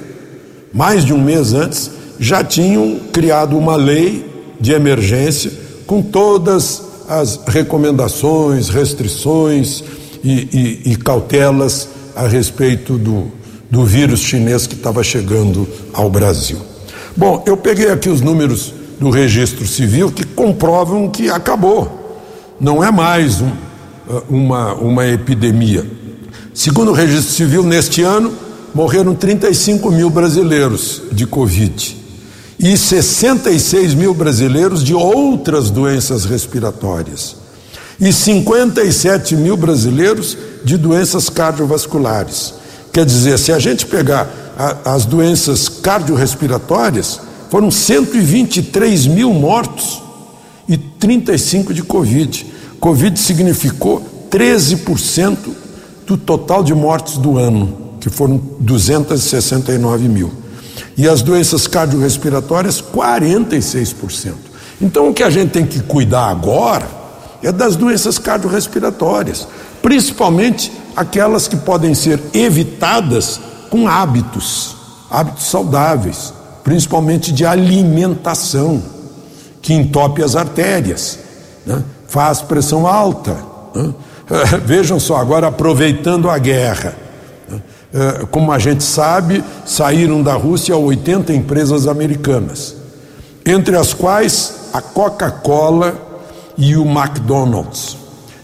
mais 0.73 1.05
de 1.05 1.13
um 1.13 1.21
mês 1.21 1.53
antes, 1.53 1.91
já 2.19 2.43
tinham 2.43 2.99
criado 3.13 3.57
uma 3.57 3.77
lei 3.77 4.31
de 4.61 4.73
emergência 4.73 5.53
com 5.87 6.03
todas 6.03 6.83
as 7.09 7.41
recomendações, 7.47 8.69
restrições 8.69 9.83
e, 10.25 10.83
e, 10.85 10.93
e 10.93 10.97
cautelas 10.97 11.89
a 12.15 12.27
respeito 12.27 12.99
do, 12.99 13.31
do 13.71 13.85
vírus 13.85 14.21
chinês 14.21 14.67
que 14.67 14.75
estava 14.75 15.03
chegando 15.05 15.69
ao 15.93 16.11
Brasil. 16.11 16.59
Bom, 17.17 17.43
eu 17.47 17.57
peguei 17.57 17.91
aqui 17.91 18.09
os 18.09 18.21
números 18.21 18.73
do 18.99 19.11
registro 19.11 19.67
civil 19.67 20.11
que 20.11 20.25
comprovam 20.25 21.09
que 21.09 21.31
acabou. 21.31 22.21
Não 22.61 22.83
é 22.83 22.91
mais 22.91 23.41
um, 23.41 23.51
uma, 24.29 24.75
uma 24.75 25.07
epidemia. 25.07 25.87
Segundo 26.55 26.91
o 26.91 26.95
registro 26.95 27.33
civil, 27.33 27.63
neste 27.63 28.03
ano 28.03 28.33
morreram 28.75 29.15
35 29.15 29.91
mil 29.91 30.11
brasileiros 30.11 31.03
de 31.13 31.27
Covid 31.27 31.97
e 32.59 32.77
66 32.77 33.95
mil 33.95 34.15
brasileiros 34.15 34.83
de 34.83 34.95
outras 34.95 35.71
doenças 35.71 36.25
respiratórias 36.25 37.37
e 38.01 38.13
57 38.13 39.37
mil 39.37 39.57
brasileiros 39.57 40.37
de 40.65 40.77
doenças 40.77 41.29
cardiovasculares. 41.29 42.55
Quer 42.93 43.05
dizer, 43.05 43.39
se 43.39 43.53
a 43.53 43.59
gente 43.59 43.87
pegar 43.87 44.29
a, 44.59 44.95
as 44.95 45.05
doenças 45.05 45.69
cardiorrespiratórias, 45.69 47.21
foram 47.51 47.71
123 47.71 49.07
mil 49.07 49.33
mortos 49.33 50.03
e 50.69 50.77
35 50.77 51.73
de 51.73 51.83
Covid. 51.83 52.47
Covid 52.81 53.19
significou 53.19 54.03
13% 54.31 55.37
do 56.07 56.17
total 56.17 56.63
de 56.63 56.75
mortes 56.75 57.19
do 57.19 57.39
ano, 57.39 57.97
que 58.01 58.09
foram 58.09 58.37
269 58.61 60.09
mil. 60.09 60.33
E 60.97 61.09
as 61.09 61.23
doenças 61.23 61.67
cardiorrespiratórias, 61.67 62.81
46%. 62.81 64.35
Então, 64.81 65.09
o 65.09 65.15
que 65.15 65.23
a 65.23 65.31
gente 65.31 65.51
tem 65.51 65.67
que 65.67 65.81
cuidar 65.81 66.29
agora 66.29 66.87
é 67.43 67.51
das 67.51 67.77
doenças 67.77 68.19
cardiorrespiratórias, 68.19 69.47
principalmente 69.83 70.73
aquelas 70.95 71.49
que 71.49 71.57
podem 71.57 71.95
ser 71.95 72.21
evitadas 72.33 73.41
com 73.71 73.89
hábitos, 73.89 74.77
hábitos 75.11 75.47
saudáveis, 75.47 76.33
principalmente 76.65 77.33
de 77.33 77.45
alimentação, 77.45 78.83
que 79.61 79.73
entope 79.73 80.23
as 80.23 80.37
artérias, 80.37 81.19
né? 81.65 81.83
Faz 82.09 82.43
pressão 82.43 82.87
alta. 82.87 83.37
Né? 83.75 83.95
Vejam 84.65 84.99
só, 84.99 85.17
agora 85.17 85.49
aproveitando 85.49 86.29
a 86.29 86.39
guerra, 86.39 86.95
né? 87.49 87.61
É, 87.95 88.27
como 88.27 88.51
a 88.53 88.59
gente 88.59 88.83
sabe, 88.83 89.43
saíram 89.65 90.23
da 90.23 90.35
Rússia 90.35 90.77
80 90.77 91.33
empresas 91.33 91.87
americanas, 91.87 92.75
entre 93.45 93.77
as 93.77 93.95
quais 93.95 94.71
a 94.73 94.83
Coca-Cola 94.83 95.95
e 96.59 96.77
o 96.77 96.85
McDonald's. 96.85 97.97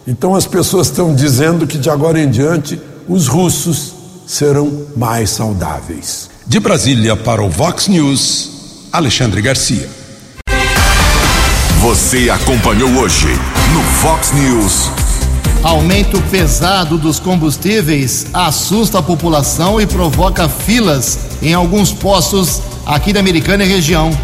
Então 0.06 0.34
as 0.34 0.46
pessoas 0.46 0.86
estão 0.86 1.14
dizendo 1.14 1.66
que 1.66 1.78
de 1.78 1.90
agora 1.90 2.20
em 2.20 2.30
diante 2.30 2.80
os 3.08 3.26
russos 3.26 3.94
serão 4.26 4.86
mais 4.96 5.30
saudáveis. 5.30 6.30
De 6.46 6.58
Brasília 6.58 7.16
para 7.16 7.42
o 7.42 7.48
Vox 7.48 7.88
News, 7.88 8.88
Alexandre 8.92 9.42
Garcia. 9.42 9.88
Você 11.82 12.30
acompanhou 12.30 12.88
hoje 12.90 13.26
no 13.72 13.80
Vox 14.00 14.30
News. 14.30 14.88
Aumento 15.64 16.22
pesado 16.30 16.96
dos 16.96 17.18
combustíveis 17.18 18.28
assusta 18.32 19.00
a 19.00 19.02
população 19.02 19.80
e 19.80 19.86
provoca 19.86 20.48
filas 20.48 21.18
em 21.42 21.52
alguns 21.52 21.92
postos 21.92 22.62
aqui 22.86 23.12
da 23.12 23.18
Americana 23.18 23.64
e 23.64 23.68
região. 23.68 24.16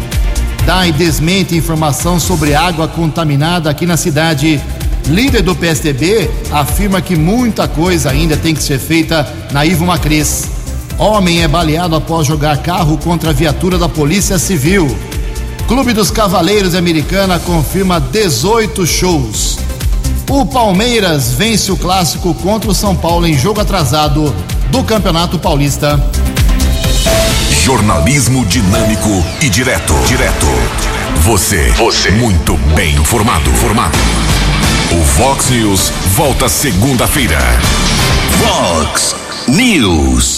DAI 0.65 0.93
desmente 0.93 1.53
informação 1.53 2.17
sobre 2.17 2.55
água 2.55 2.87
contaminada 2.87 3.69
aqui 3.69 3.85
na 3.85 3.97
cidade. 3.97 4.61
Líder 5.07 5.41
do 5.41 5.53
PSDB 5.53 6.31
afirma 6.53 7.01
que 7.01 7.17
muita 7.17 7.67
coisa 7.67 8.09
ainda 8.09 8.37
tem 8.37 8.55
que 8.55 8.63
ser 8.63 8.79
feita 8.79 9.27
na 9.51 9.65
Ivo 9.65 9.85
Macris. 9.85 10.45
Homem 10.97 11.43
é 11.43 11.47
baleado 11.47 11.93
após 11.93 12.25
jogar 12.25 12.59
carro 12.59 12.97
contra 12.97 13.31
a 13.31 13.33
viatura 13.33 13.77
da 13.77 13.89
Polícia 13.89 14.39
Civil. 14.39 14.97
Clube 15.69 15.93
dos 15.93 16.09
Cavaleiros 16.09 16.73
Americana 16.73 17.37
confirma 17.37 17.99
18 17.99 18.87
shows. 18.87 19.59
O 20.27 20.43
Palmeiras 20.43 21.33
vence 21.33 21.71
o 21.71 21.77
clássico 21.77 22.33
contra 22.33 22.71
o 22.71 22.73
São 22.73 22.95
Paulo 22.95 23.27
em 23.27 23.37
jogo 23.37 23.61
atrasado 23.61 24.33
do 24.71 24.83
Campeonato 24.83 25.37
Paulista. 25.37 26.03
Jornalismo 27.63 28.43
dinâmico 28.47 29.23
e 29.43 29.47
direto. 29.47 29.93
Direto. 30.07 30.47
Você. 31.17 31.69
Você. 31.77 32.09
Muito 32.13 32.57
bem 32.75 32.95
informado. 32.95 33.51
Formado. 33.51 33.95
O 34.91 35.03
Vox 35.19 35.51
News 35.51 35.91
volta 36.15 36.49
segunda-feira. 36.49 37.37
Vox 38.39 39.15
News. 39.47 40.37